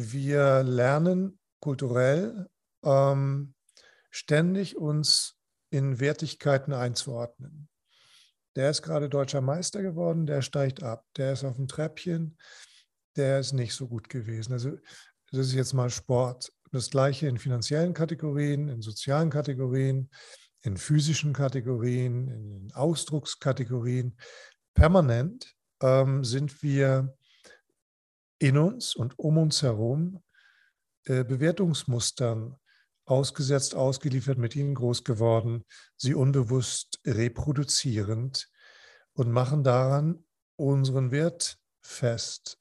[0.00, 2.48] Wir lernen kulturell
[2.84, 3.54] ähm,
[4.10, 5.36] ständig uns
[5.70, 7.68] in Wertigkeiten einzuordnen
[8.58, 12.36] der ist gerade deutscher Meister geworden, der steigt ab, der ist auf dem Treppchen,
[13.14, 14.52] der ist nicht so gut gewesen.
[14.52, 14.72] Also
[15.30, 16.52] das ist jetzt mal Sport.
[16.72, 20.10] Das gleiche in finanziellen Kategorien, in sozialen Kategorien,
[20.62, 24.18] in physischen Kategorien, in Ausdruckskategorien.
[24.74, 27.16] Permanent ähm, sind wir
[28.38, 30.22] in uns und um uns herum
[31.04, 32.56] äh, Bewertungsmustern
[33.04, 35.64] ausgesetzt, ausgeliefert, mit ihnen groß geworden,
[35.96, 38.48] sie unbewusst reproduzierend
[39.14, 40.24] und machen daran
[40.56, 42.58] unseren Wert fest,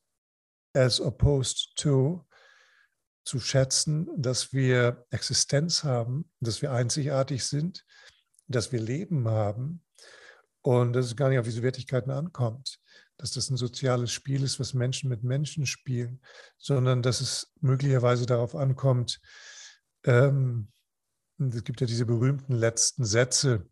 [0.73, 2.25] as opposed to
[3.25, 7.83] zu schätzen, dass wir Existenz haben, dass wir einzigartig sind,
[8.47, 9.83] dass wir Leben haben
[10.61, 12.79] und dass es gar nicht auf diese Wertigkeiten ankommt,
[13.17, 16.21] dass das ein soziales Spiel ist, was Menschen mit Menschen spielen,
[16.57, 19.19] sondern dass es möglicherweise darauf ankommt,
[20.03, 20.71] ähm,
[21.39, 23.67] es gibt ja diese berühmten letzten Sätze,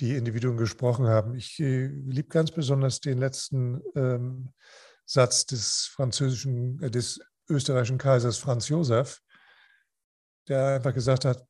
[0.00, 1.34] die Individuen gesprochen haben.
[1.34, 4.52] Ich äh, liebe ganz besonders den letzten ähm,
[5.04, 9.20] Satz des französischen, äh, des österreichischen Kaisers Franz Josef,
[10.46, 11.46] der einfach gesagt hat,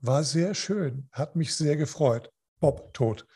[0.00, 2.30] war sehr schön, hat mich sehr gefreut.
[2.60, 3.26] Bob tot.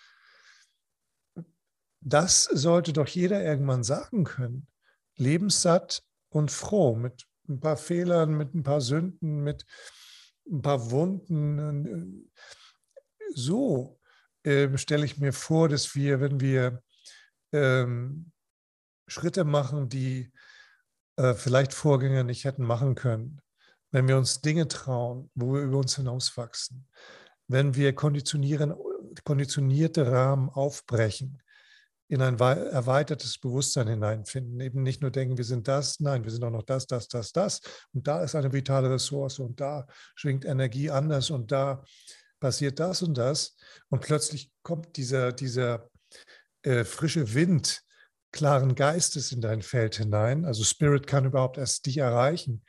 [2.00, 4.66] Das sollte doch jeder irgendwann sagen können.
[5.16, 9.64] Lebenssatt und froh, mit ein paar Fehlern, mit ein paar Sünden, mit
[10.50, 12.30] ein paar Wunden.
[13.34, 13.98] So
[14.44, 16.82] äh, stelle ich mir vor, dass wir, wenn wir
[17.52, 18.32] ähm,
[19.06, 20.32] Schritte machen, die
[21.16, 23.40] äh, vielleicht Vorgänger nicht hätten machen können,
[23.90, 26.86] wenn wir uns Dinge trauen, wo wir über uns hinauswachsen,
[27.48, 28.74] wenn wir konditionieren,
[29.24, 31.42] konditionierte Rahmen aufbrechen,
[32.08, 34.60] in ein erweitertes Bewusstsein hineinfinden.
[34.60, 37.32] Eben nicht nur denken, wir sind das, nein, wir sind auch noch das, das, das,
[37.32, 37.60] das.
[37.92, 41.84] Und da ist eine vitale Ressource und da schwingt Energie anders und da
[42.40, 43.56] passiert das und das.
[43.90, 45.90] Und plötzlich kommt dieser, dieser
[46.62, 47.82] äh, frische Wind
[48.32, 50.44] klaren Geistes in dein Feld hinein.
[50.44, 52.64] Also Spirit kann überhaupt erst dich erreichen.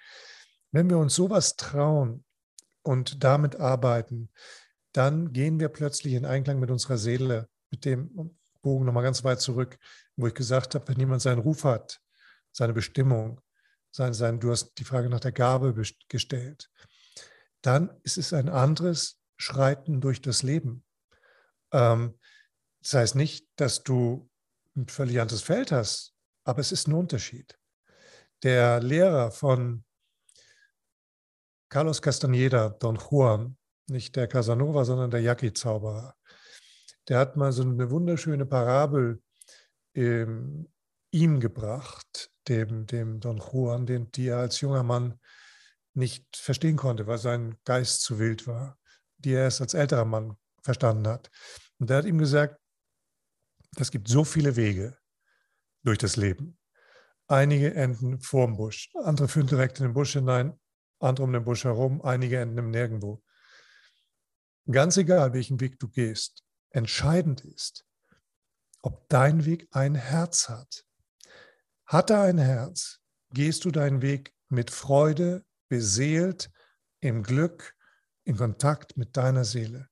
[0.71, 2.25] Wenn wir uns sowas trauen
[2.83, 4.29] und damit arbeiten,
[4.91, 9.41] dann gehen wir plötzlich in Einklang mit unserer Seele, mit dem, Bogen nochmal ganz weit
[9.41, 9.77] zurück,
[10.15, 11.99] wo ich gesagt habe, wenn jemand seinen Ruf hat,
[12.51, 13.41] seine Bestimmung,
[13.91, 15.73] sein, sein, du hast die Frage nach der Gabe
[16.07, 16.69] gestellt,
[17.61, 20.83] dann ist es ein anderes Schreiten durch das Leben.
[21.71, 22.17] Ähm,
[22.81, 24.29] das heißt nicht, dass du
[24.75, 27.57] ein völlig anderes Feld hast, aber es ist ein Unterschied.
[28.43, 29.83] Der Lehrer von
[31.69, 33.57] Carlos Castaneda, Don Juan,
[33.87, 36.15] nicht der Casanova, sondern der Yaqui-Zauberer,
[37.09, 39.21] der hat mal so eine wunderschöne Parabel
[39.95, 40.71] ähm,
[41.11, 45.19] ihm gebracht, dem, dem Don Juan, den, die er als junger Mann
[45.95, 48.77] nicht verstehen konnte, weil sein Geist zu wild war,
[49.17, 51.31] die er erst als älterer Mann verstanden hat.
[51.79, 52.59] Und der hat ihm gesagt,
[53.77, 54.97] es gibt so viele Wege
[55.83, 56.57] durch das Leben.
[57.27, 60.59] Einige enden vorm Busch, andere führen direkt in den Busch hinein,
[60.99, 63.23] andere um den Busch herum, einige enden im Nirgendwo.
[64.69, 67.85] Ganz egal, welchen Weg du gehst, entscheidend ist,
[68.81, 70.85] ob dein Weg ein Herz hat.
[71.85, 72.99] Hat er ein Herz,
[73.31, 76.51] gehst du deinen Weg mit Freude, beseelt,
[77.01, 77.75] im Glück,
[78.25, 79.89] in Kontakt mit deiner Seele.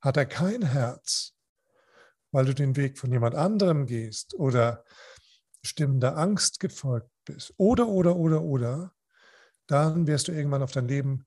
[0.00, 1.34] Hat er kein Herz,
[2.32, 4.84] weil du den Weg von jemand anderem gehst oder
[5.62, 8.92] Stimmen der Angst gefolgt bist oder, oder, oder, oder,
[9.66, 11.26] dann wirst du irgendwann auf dein Leben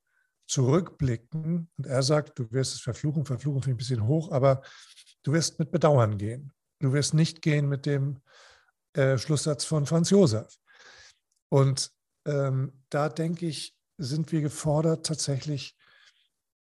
[0.53, 4.61] zurückblicken und er sagt, du wirst es verfluchen, verfluchen finde ich ein bisschen hoch, aber
[5.23, 6.51] du wirst mit Bedauern gehen.
[6.79, 8.21] Du wirst nicht gehen mit dem
[8.93, 10.55] äh, Schlusssatz von Franz Josef.
[11.49, 11.91] Und
[12.25, 15.75] ähm, da denke ich, sind wir gefordert, tatsächlich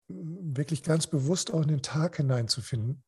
[0.08, 3.04] wirklich ganz bewusst auch in den Tag hineinzufinden.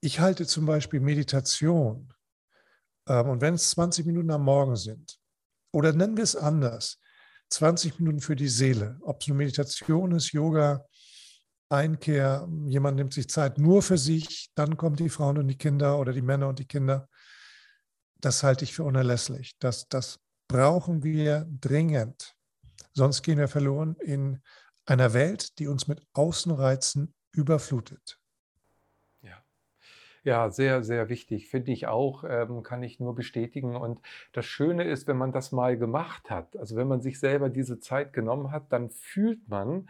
[0.00, 2.12] Ich halte zum Beispiel Meditation,
[3.06, 5.18] ähm, und wenn es 20 Minuten am Morgen sind,
[5.72, 6.98] oder nennen wir es anders,
[7.50, 10.84] 20 Minuten für die Seele, ob es eine Meditation ist, Yoga,
[11.68, 15.98] Einkehr, jemand nimmt sich Zeit nur für sich, dann kommen die Frauen und die Kinder
[15.98, 17.08] oder die Männer und die Kinder.
[18.20, 19.56] Das halte ich für unerlässlich.
[19.58, 20.18] Das, das
[20.48, 22.34] brauchen wir dringend.
[22.92, 24.40] Sonst gehen wir verloren in
[24.86, 28.18] einer Welt, die uns mit Außenreizen überflutet.
[30.24, 30.50] Ja.
[30.50, 31.48] Sehr, sehr wichtig.
[31.48, 33.76] Finde ich auch, ähm, kann ich nur bestätigen.
[33.76, 34.00] Und
[34.32, 37.78] das Schöne ist, wenn man das mal gemacht hat, also wenn man sich selber diese
[37.78, 39.88] Zeit genommen hat, dann fühlt man,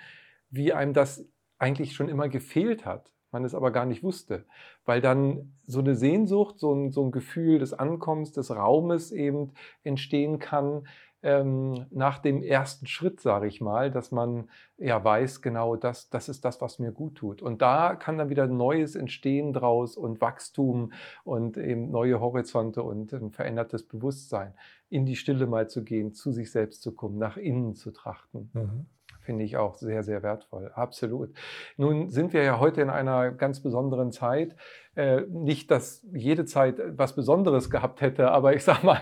[0.51, 1.25] wie einem das
[1.59, 4.45] eigentlich schon immer gefehlt hat, man es aber gar nicht wusste,
[4.85, 9.53] weil dann so eine Sehnsucht, so ein, so ein Gefühl des Ankommens, des Raumes eben
[9.85, 10.87] entstehen kann,
[11.25, 16.29] ähm, nach dem ersten Schritt, sage ich mal, dass man ja weiß, genau das, das
[16.29, 17.41] ist das, was mir gut tut.
[17.41, 20.93] Und da kann dann wieder Neues entstehen draus und Wachstum
[21.25, 24.53] und eben neue Horizonte und ein verändertes Bewusstsein,
[24.91, 28.51] in die Stille mal zu gehen, zu sich selbst zu kommen, nach innen zu trachten.
[28.53, 28.87] Mhm
[29.25, 30.71] finde ich auch sehr, sehr wertvoll.
[30.75, 31.35] Absolut.
[31.77, 34.55] Nun sind wir ja heute in einer ganz besonderen Zeit.
[34.97, 39.01] Äh, nicht, dass jede Zeit was Besonderes gehabt hätte, aber ich sage mal,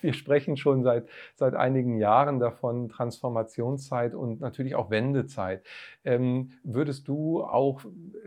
[0.00, 5.64] wir sprechen schon seit, seit einigen Jahren davon, Transformationszeit und natürlich auch Wendezeit.
[6.04, 7.82] Ähm, würdest du auch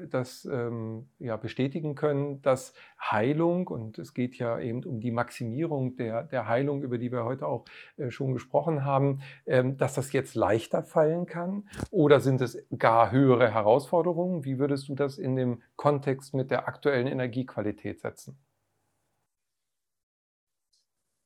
[0.10, 5.95] das ähm, ja, bestätigen können, dass Heilung, und es geht ja eben um die Maximierung
[5.97, 7.66] der, der Heilung, über die wir heute auch
[7.97, 11.68] äh, schon gesprochen haben, ähm, dass das jetzt leichter fallen kann?
[11.91, 14.43] Oder sind es gar höhere Herausforderungen?
[14.43, 18.39] Wie würdest du das in dem Kontext mit der aktuellen aktuellen Energiequalität setzen?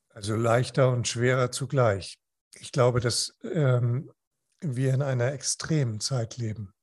[0.10, 2.20] Also leichter und schwerer zugleich.
[2.56, 4.12] Ich glaube, dass ähm,
[4.60, 6.74] wir in einer extremen Zeit leben.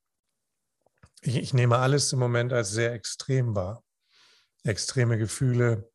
[1.23, 3.83] Ich, ich nehme alles im Moment als sehr extrem wahr.
[4.63, 5.91] Extreme Gefühle,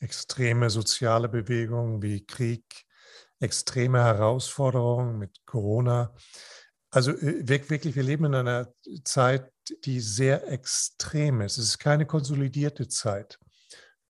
[0.00, 2.64] extreme soziale Bewegungen wie Krieg,
[3.40, 6.14] extreme Herausforderungen mit Corona.
[6.90, 8.72] Also äh, wirklich, wir leben in einer
[9.04, 9.51] Zeit,
[9.84, 11.58] die sehr extrem ist.
[11.58, 13.38] Es ist keine konsolidierte Zeit,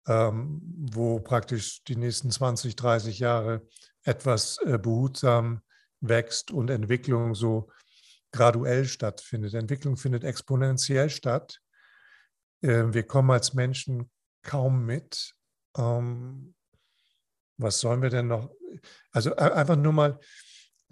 [0.06, 0.60] ähm,
[0.92, 3.66] wo praktisch die nächsten 20, 30 Jahre
[4.02, 5.62] etwas äh, behutsam
[6.00, 7.70] wächst und Entwicklung so
[8.32, 9.54] graduell stattfindet.
[9.54, 11.60] Entwicklung findet exponentiell statt.
[12.62, 14.10] Äh, wir kommen als Menschen
[14.42, 15.34] kaum mit.
[15.76, 16.54] Ähm,
[17.58, 18.50] was sollen wir denn noch?
[19.12, 20.18] Also einfach nur mal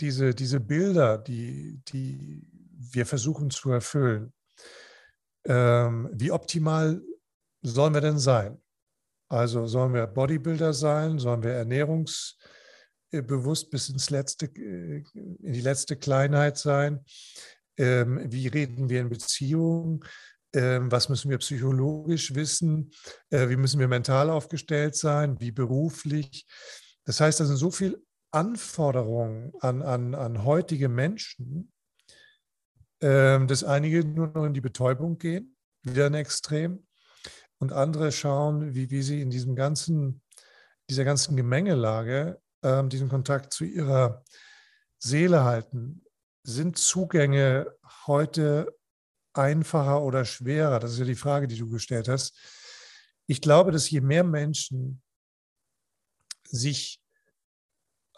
[0.01, 2.47] diese, diese Bilder, die, die
[2.93, 4.33] wir versuchen zu erfüllen.
[5.45, 7.03] Ähm, wie optimal
[7.63, 8.61] sollen wir denn sein?
[9.29, 11.19] Also sollen wir Bodybuilder sein?
[11.19, 17.05] Sollen wir ernährungsbewusst bis ins letzte, äh, in die letzte Kleinheit sein?
[17.79, 20.05] Ähm, wie reden wir in Beziehungen?
[20.53, 22.91] Ähm, was müssen wir psychologisch wissen?
[23.31, 25.41] Äh, wie müssen wir mental aufgestellt sein?
[25.41, 26.47] Wie beruflich?
[27.05, 31.73] Das heißt, da sind so viele Anforderungen an, an, an heutige Menschen,
[33.01, 36.87] ähm, dass einige nur noch in die Betäubung gehen, wieder ein Extrem,
[37.61, 40.23] und andere schauen, wie, wie sie in diesem ganzen,
[40.89, 44.25] dieser ganzen Gemengelage ähm, diesen Kontakt zu ihrer
[44.99, 46.05] Seele halten.
[46.43, 47.71] Sind Zugänge
[48.07, 48.75] heute
[49.35, 50.81] einfacher oder schwerer?
[50.81, 52.35] Das ist ja die Frage, die du gestellt hast.
[53.27, 55.03] Ich glaube, dass je mehr Menschen
[56.45, 57.01] sich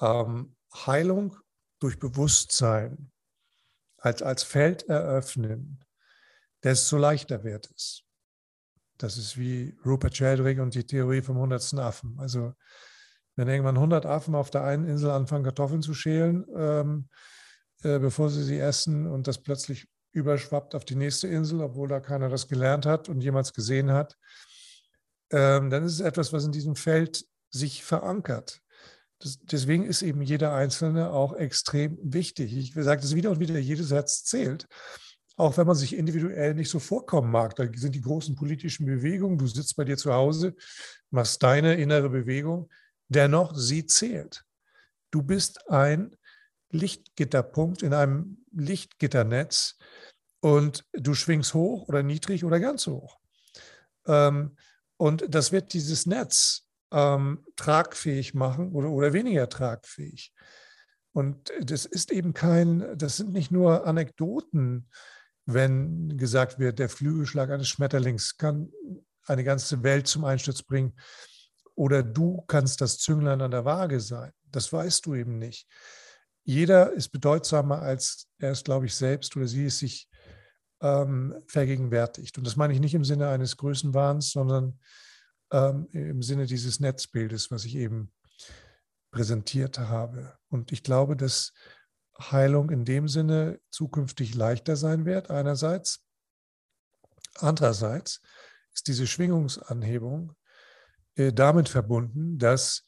[0.00, 1.36] ähm, Heilung
[1.80, 3.11] durch Bewusstsein
[4.02, 5.84] als, als Feld eröffnen,
[6.62, 8.02] desto leichter wird es.
[8.98, 12.16] Das ist wie Rupert Sheldrake und die Theorie vom hundertsten Affen.
[12.18, 12.52] Also
[13.36, 17.08] wenn irgendwann 100 Affen auf der einen Insel anfangen, Kartoffeln zu schälen, ähm,
[17.82, 22.00] äh, bevor sie sie essen und das plötzlich überschwappt auf die nächste Insel, obwohl da
[22.00, 24.18] keiner das gelernt hat und jemals gesehen hat,
[25.30, 28.61] ähm, dann ist es etwas, was in diesem Feld sich verankert.
[29.22, 32.56] Das, deswegen ist eben jeder Einzelne auch extrem wichtig.
[32.56, 34.66] Ich sage das wieder und wieder, jedes Herz zählt.
[35.36, 37.54] Auch wenn man sich individuell nicht so vorkommen mag.
[37.56, 40.54] Da sind die großen politischen Bewegungen, du sitzt bei dir zu Hause,
[41.10, 42.68] machst deine innere Bewegung.
[43.08, 44.44] Dennoch, sie zählt.
[45.10, 46.16] Du bist ein
[46.70, 49.76] Lichtgitterpunkt in einem Lichtgitternetz
[50.40, 53.18] und du schwingst hoch oder niedrig oder ganz hoch.
[54.06, 54.56] Ähm,
[54.96, 60.32] und das wird dieses Netz ähm, tragfähig machen oder, oder weniger tragfähig.
[61.12, 64.88] Und das ist eben kein, das sind nicht nur Anekdoten,
[65.44, 68.70] wenn gesagt wird, der Flügelschlag eines Schmetterlings kann
[69.26, 70.94] eine ganze Welt zum Einsturz bringen
[71.74, 74.30] oder du kannst das Zünglein an der Waage sein.
[74.44, 75.66] Das weißt du eben nicht
[76.44, 80.08] jeder ist bedeutsamer als er es, glaube ich, selbst oder sie es sich
[80.80, 82.36] ähm, vergegenwärtigt.
[82.38, 84.78] Und das meine ich nicht im Sinne eines Größenwahns, sondern
[85.52, 88.12] ähm, im Sinne dieses Netzbildes, was ich eben
[89.10, 90.36] präsentiert habe.
[90.48, 91.52] Und ich glaube, dass
[92.18, 96.04] Heilung in dem Sinne zukünftig leichter sein wird, einerseits.
[97.36, 98.20] Andererseits
[98.74, 100.34] ist diese Schwingungsanhebung
[101.14, 102.84] äh, damit verbunden, dass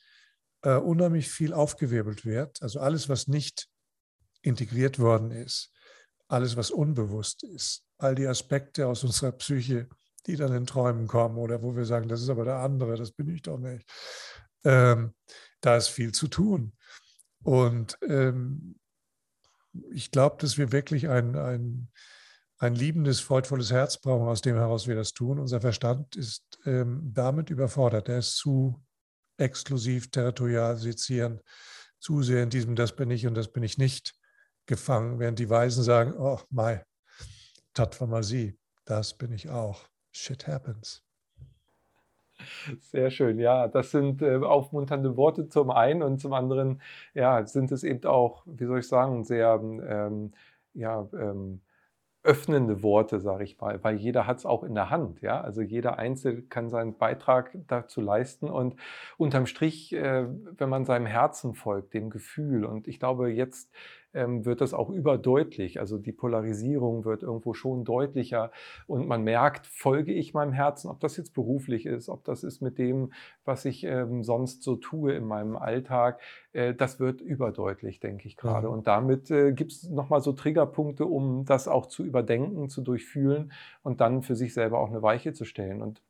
[0.63, 2.63] äh, unheimlich viel aufgewirbelt wird.
[2.63, 3.69] Also alles, was nicht
[4.43, 5.71] integriert worden ist,
[6.29, 9.89] alles, was unbewusst ist, all die Aspekte aus unserer Psyche,
[10.27, 13.13] die dann in Träumen kommen oder wo wir sagen, das ist aber der andere, das
[13.13, 13.89] bin ich doch nicht.
[14.65, 15.15] Ähm,
[15.61, 16.73] da ist viel zu tun.
[17.43, 18.77] Und ähm,
[19.93, 21.91] ich glaube, dass wir wirklich ein, ein,
[22.59, 25.39] ein liebendes, freudvolles Herz brauchen, aus dem heraus wir das tun.
[25.39, 28.09] Unser Verstand ist ähm, damit überfordert.
[28.09, 28.83] Er ist zu
[29.37, 31.41] exklusiv territorial sezieren,
[31.99, 34.15] zu sehr in diesem Das bin ich und das bin ich nicht
[34.67, 36.85] gefangen, während die Weisen sagen, oh, mai,
[37.75, 39.89] tat mal sie, das bin ich auch.
[40.15, 41.03] Shit happens.
[42.81, 46.81] Sehr schön, ja, das sind äh, aufmunternde Worte zum einen und zum anderen,
[47.15, 50.33] ja, sind es eben auch, wie soll ich sagen, sehr, ähm,
[50.73, 51.61] ja, ähm,
[52.25, 55.21] öffnende Worte, sage ich mal, weil jeder hat es auch in der Hand.
[55.21, 55.43] Ja?
[55.43, 58.77] Also jeder Einzelne kann seinen Beitrag dazu leisten und
[59.19, 63.71] unterm Strich, äh, wenn man seinem Herzen folgt, dem Gefühl und ich glaube, jetzt
[64.15, 65.81] wird das auch überdeutlich.
[65.81, 68.51] Also die Polarisierung wird irgendwo schon deutlicher
[68.87, 72.61] und man merkt, folge ich meinem Herzen, ob das jetzt beruflich ist, ob das ist
[72.61, 73.13] mit dem,
[73.45, 76.21] was ich ähm, sonst so tue in meinem Alltag.
[76.53, 78.69] Äh, das wird überdeutlich, denke ich gerade.
[78.69, 78.75] Mhm.
[78.75, 83.53] Und damit äh, gibt es nochmal so Triggerpunkte, um das auch zu überdenken, zu durchfühlen
[83.83, 85.83] und dann für sich selber auch eine Weiche zu stellen.
[85.83, 86.01] Und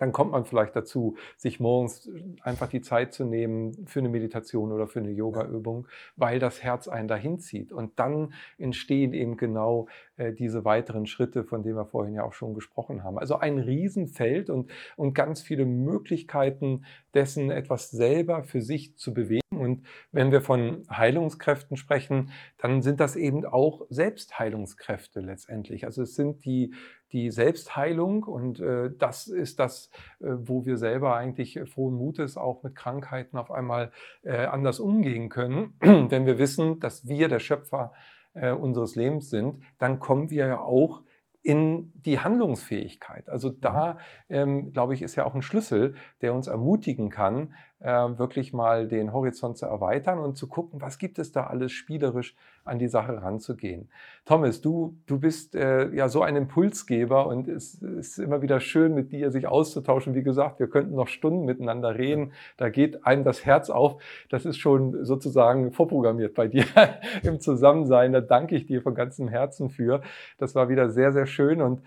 [0.00, 2.10] dann kommt man vielleicht dazu, sich morgens
[2.42, 5.86] einfach die Zeit zu nehmen für eine Meditation oder für eine Yoga-Übung,
[6.16, 7.70] weil das Herz einen dahin zieht.
[7.70, 12.32] Und dann entstehen eben genau äh, diese weiteren Schritte, von denen wir vorhin ja auch
[12.32, 13.18] schon gesprochen haben.
[13.18, 19.40] Also ein Riesenfeld und, und ganz viele Möglichkeiten dessen, etwas selber für sich zu bewegen.
[19.50, 19.82] Und
[20.12, 25.84] wenn wir von Heilungskräften sprechen, dann sind das eben auch Selbstheilungskräfte letztendlich.
[25.84, 26.72] Also es sind die
[27.12, 29.90] die Selbstheilung und äh, das ist das,
[30.20, 33.92] äh, wo wir selber eigentlich frohen Mutes auch mit Krankheiten auf einmal
[34.22, 35.74] äh, anders umgehen können.
[35.80, 37.92] Wenn wir wissen, dass wir der Schöpfer
[38.34, 41.02] äh, unseres Lebens sind, dann kommen wir ja auch
[41.42, 43.28] in die Handlungsfähigkeit.
[43.28, 43.98] Also da,
[44.28, 48.86] ähm, glaube ich, ist ja auch ein Schlüssel, der uns ermutigen kann, äh, wirklich mal
[48.88, 52.88] den Horizont zu erweitern und zu gucken, was gibt es da alles spielerisch an die
[52.88, 53.88] Sache ranzugehen.
[54.26, 58.94] Thomas, du, du bist äh, ja so ein Impulsgeber und es ist immer wieder schön,
[58.94, 60.14] mit dir sich auszutauschen.
[60.14, 62.32] Wie gesagt, wir könnten noch Stunden miteinander reden.
[62.58, 64.02] Da geht einem das Herz auf.
[64.28, 66.64] Das ist schon sozusagen vorprogrammiert bei dir
[67.22, 68.12] im Zusammensein.
[68.12, 70.02] Da danke ich dir von ganzem Herzen für.
[70.38, 71.82] Das war wieder sehr, sehr schön und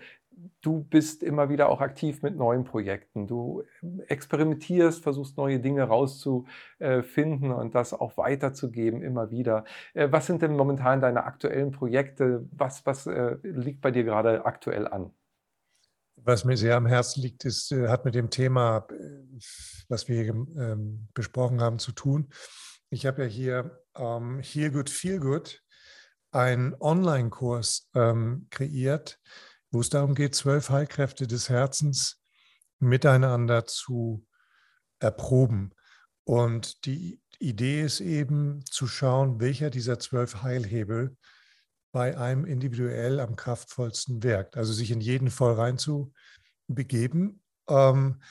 [0.60, 3.26] du bist immer wieder auch aktiv mit neuen Projekten.
[3.26, 3.64] Du
[4.08, 9.64] experimentierst, versuchst neue Dinge rauszufinden und das auch weiterzugeben immer wieder.
[9.92, 12.46] Äh, was sind denn momentan deine aktuellen Projekte?
[12.52, 15.10] Was, was äh, liegt bei dir gerade aktuell an?
[16.16, 18.86] Was mir sehr am Herzen liegt, ist, äh, hat mit dem Thema,
[19.88, 22.28] was wir hier ähm, besprochen haben, zu tun.
[22.88, 25.62] Ich habe ja hier ähm, Heal Good, Feel Good,
[26.30, 29.20] einen Online-Kurs ähm, kreiert,
[29.74, 32.22] wo es darum geht, zwölf Heilkräfte des Herzens
[32.78, 34.24] miteinander zu
[35.00, 35.74] erproben.
[36.24, 41.16] Und die Idee ist eben zu schauen, welcher dieser zwölf Heilhebel
[41.92, 44.56] bei einem individuell am kraftvollsten wirkt.
[44.56, 46.12] Also sich in jeden voll rein zu
[46.68, 48.22] begeben ähm,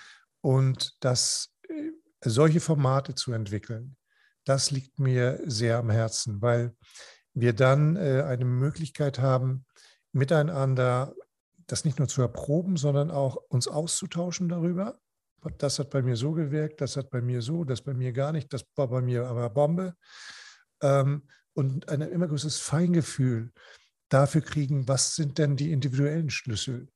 [0.41, 1.91] und das, äh,
[2.21, 3.95] solche Formate zu entwickeln.
[4.45, 6.75] Das liegt mir sehr am Herzen, weil
[7.33, 9.65] wir dann äh, eine Möglichkeit haben,
[10.11, 11.13] miteinander
[11.67, 14.99] das nicht nur zu erproben, sondern auch uns auszutauschen darüber.
[15.57, 18.31] Das hat bei mir so gewirkt, das hat bei mir so, das bei mir gar
[18.31, 19.95] nicht, das war bei mir aber Bombe.
[20.81, 23.51] Ähm, und ein immer größeres Feingefühl
[24.09, 26.89] dafür kriegen, was sind denn die individuellen Schlüssel,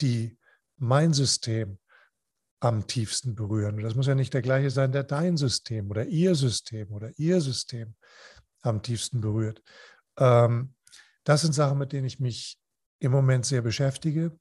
[0.00, 0.38] die
[0.76, 1.78] mein System
[2.60, 3.76] am tiefsten berühren.
[3.76, 7.10] Und das muss ja nicht der gleiche sein, der dein System oder ihr System oder
[7.16, 7.94] ihr System
[8.62, 9.62] am tiefsten berührt.
[10.18, 10.74] Ähm,
[11.24, 12.58] das sind Sachen, mit denen ich mich
[13.00, 14.38] im Moment sehr beschäftige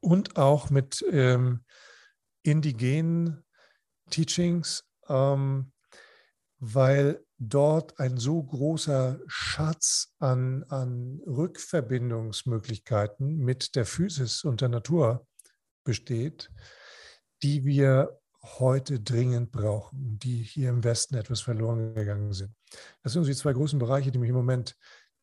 [0.00, 1.64] und auch mit ähm,
[2.42, 3.44] indigenen
[4.10, 5.72] Teachings, ähm,
[6.58, 15.26] weil dort ein so großer Schatz an, an Rückverbindungsmöglichkeiten mit der Physis und der Natur
[15.84, 16.50] besteht,
[17.42, 22.54] die wir heute dringend brauchen, die hier im Westen etwas verloren gegangen sind.
[23.02, 24.76] Das sind die zwei großen Bereiche, die mich im Moment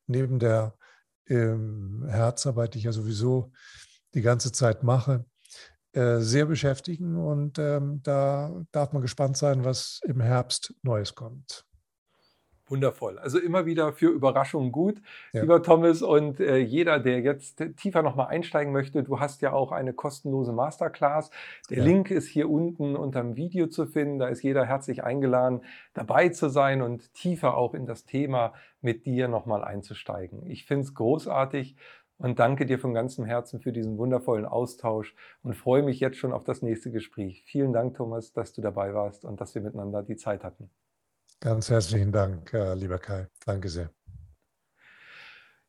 [0.07, 0.75] neben der
[1.27, 3.51] ähm, Herzarbeit, die ich ja sowieso
[4.13, 5.25] die ganze Zeit mache,
[5.93, 7.17] äh, sehr beschäftigen.
[7.17, 11.65] Und ähm, da darf man gespannt sein, was im Herbst Neues kommt.
[12.73, 13.19] Wundervoll.
[13.19, 14.99] Also immer wieder für Überraschungen gut,
[15.31, 15.41] ja.
[15.41, 16.01] lieber Thomas.
[16.01, 20.53] Und äh, jeder, der jetzt tiefer nochmal einsteigen möchte, du hast ja auch eine kostenlose
[20.53, 21.29] Masterclass.
[21.69, 21.83] Der ja.
[21.83, 24.17] Link ist hier unten unter dem Video zu finden.
[24.17, 25.61] Da ist jeder herzlich eingeladen,
[25.93, 30.47] dabei zu sein und tiefer auch in das Thema mit dir nochmal einzusteigen.
[30.47, 31.75] Ich finde es großartig
[32.17, 35.13] und danke dir von ganzem Herzen für diesen wundervollen Austausch
[35.43, 37.43] und freue mich jetzt schon auf das nächste Gespräch.
[37.45, 40.71] Vielen Dank, Thomas, dass du dabei warst und dass wir miteinander die Zeit hatten.
[41.43, 43.27] Ganz herzlichen Dank, äh, lieber Kai.
[43.45, 43.89] Danke sehr.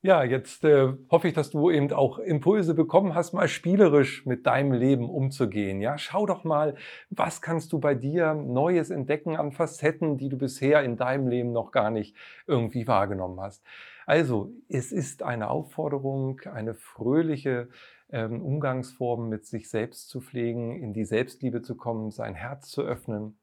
[0.03, 4.47] Ja, jetzt äh, hoffe ich, dass du eben auch Impulse bekommen hast, mal spielerisch mit
[4.47, 5.81] deinem Leben umzugehen.
[5.81, 6.77] Ja, schau doch mal,
[7.11, 11.51] was kannst du bei dir Neues entdecken an Facetten, die du bisher in deinem Leben
[11.51, 12.15] noch gar nicht
[12.47, 13.65] irgendwie wahrgenommen hast.
[14.07, 17.69] Also, es ist eine Aufforderung, eine fröhliche
[18.11, 22.83] ähm, Umgangsform mit sich selbst zu pflegen, in die Selbstliebe zu kommen, sein Herz zu
[22.83, 23.41] öffnen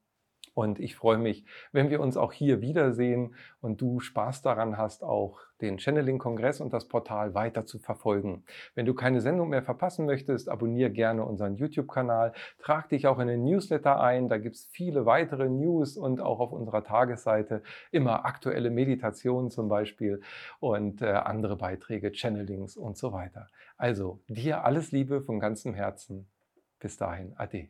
[0.53, 5.03] und ich freue mich, wenn wir uns auch hier wiedersehen und du Spaß daran hast,
[5.03, 8.43] auch den Channeling-Kongress und das Portal weiter zu verfolgen.
[8.75, 13.27] Wenn du keine Sendung mehr verpassen möchtest, abonniere gerne unseren YouTube-Kanal, trag dich auch in
[13.27, 18.25] den Newsletter ein, da gibt es viele weitere News und auch auf unserer Tagesseite immer
[18.25, 20.21] aktuelle Meditationen zum Beispiel
[20.59, 23.47] und äh, andere Beiträge, Channelings und so weiter.
[23.77, 26.27] Also dir alles Liebe von ganzem Herzen.
[26.79, 27.69] Bis dahin, Ade.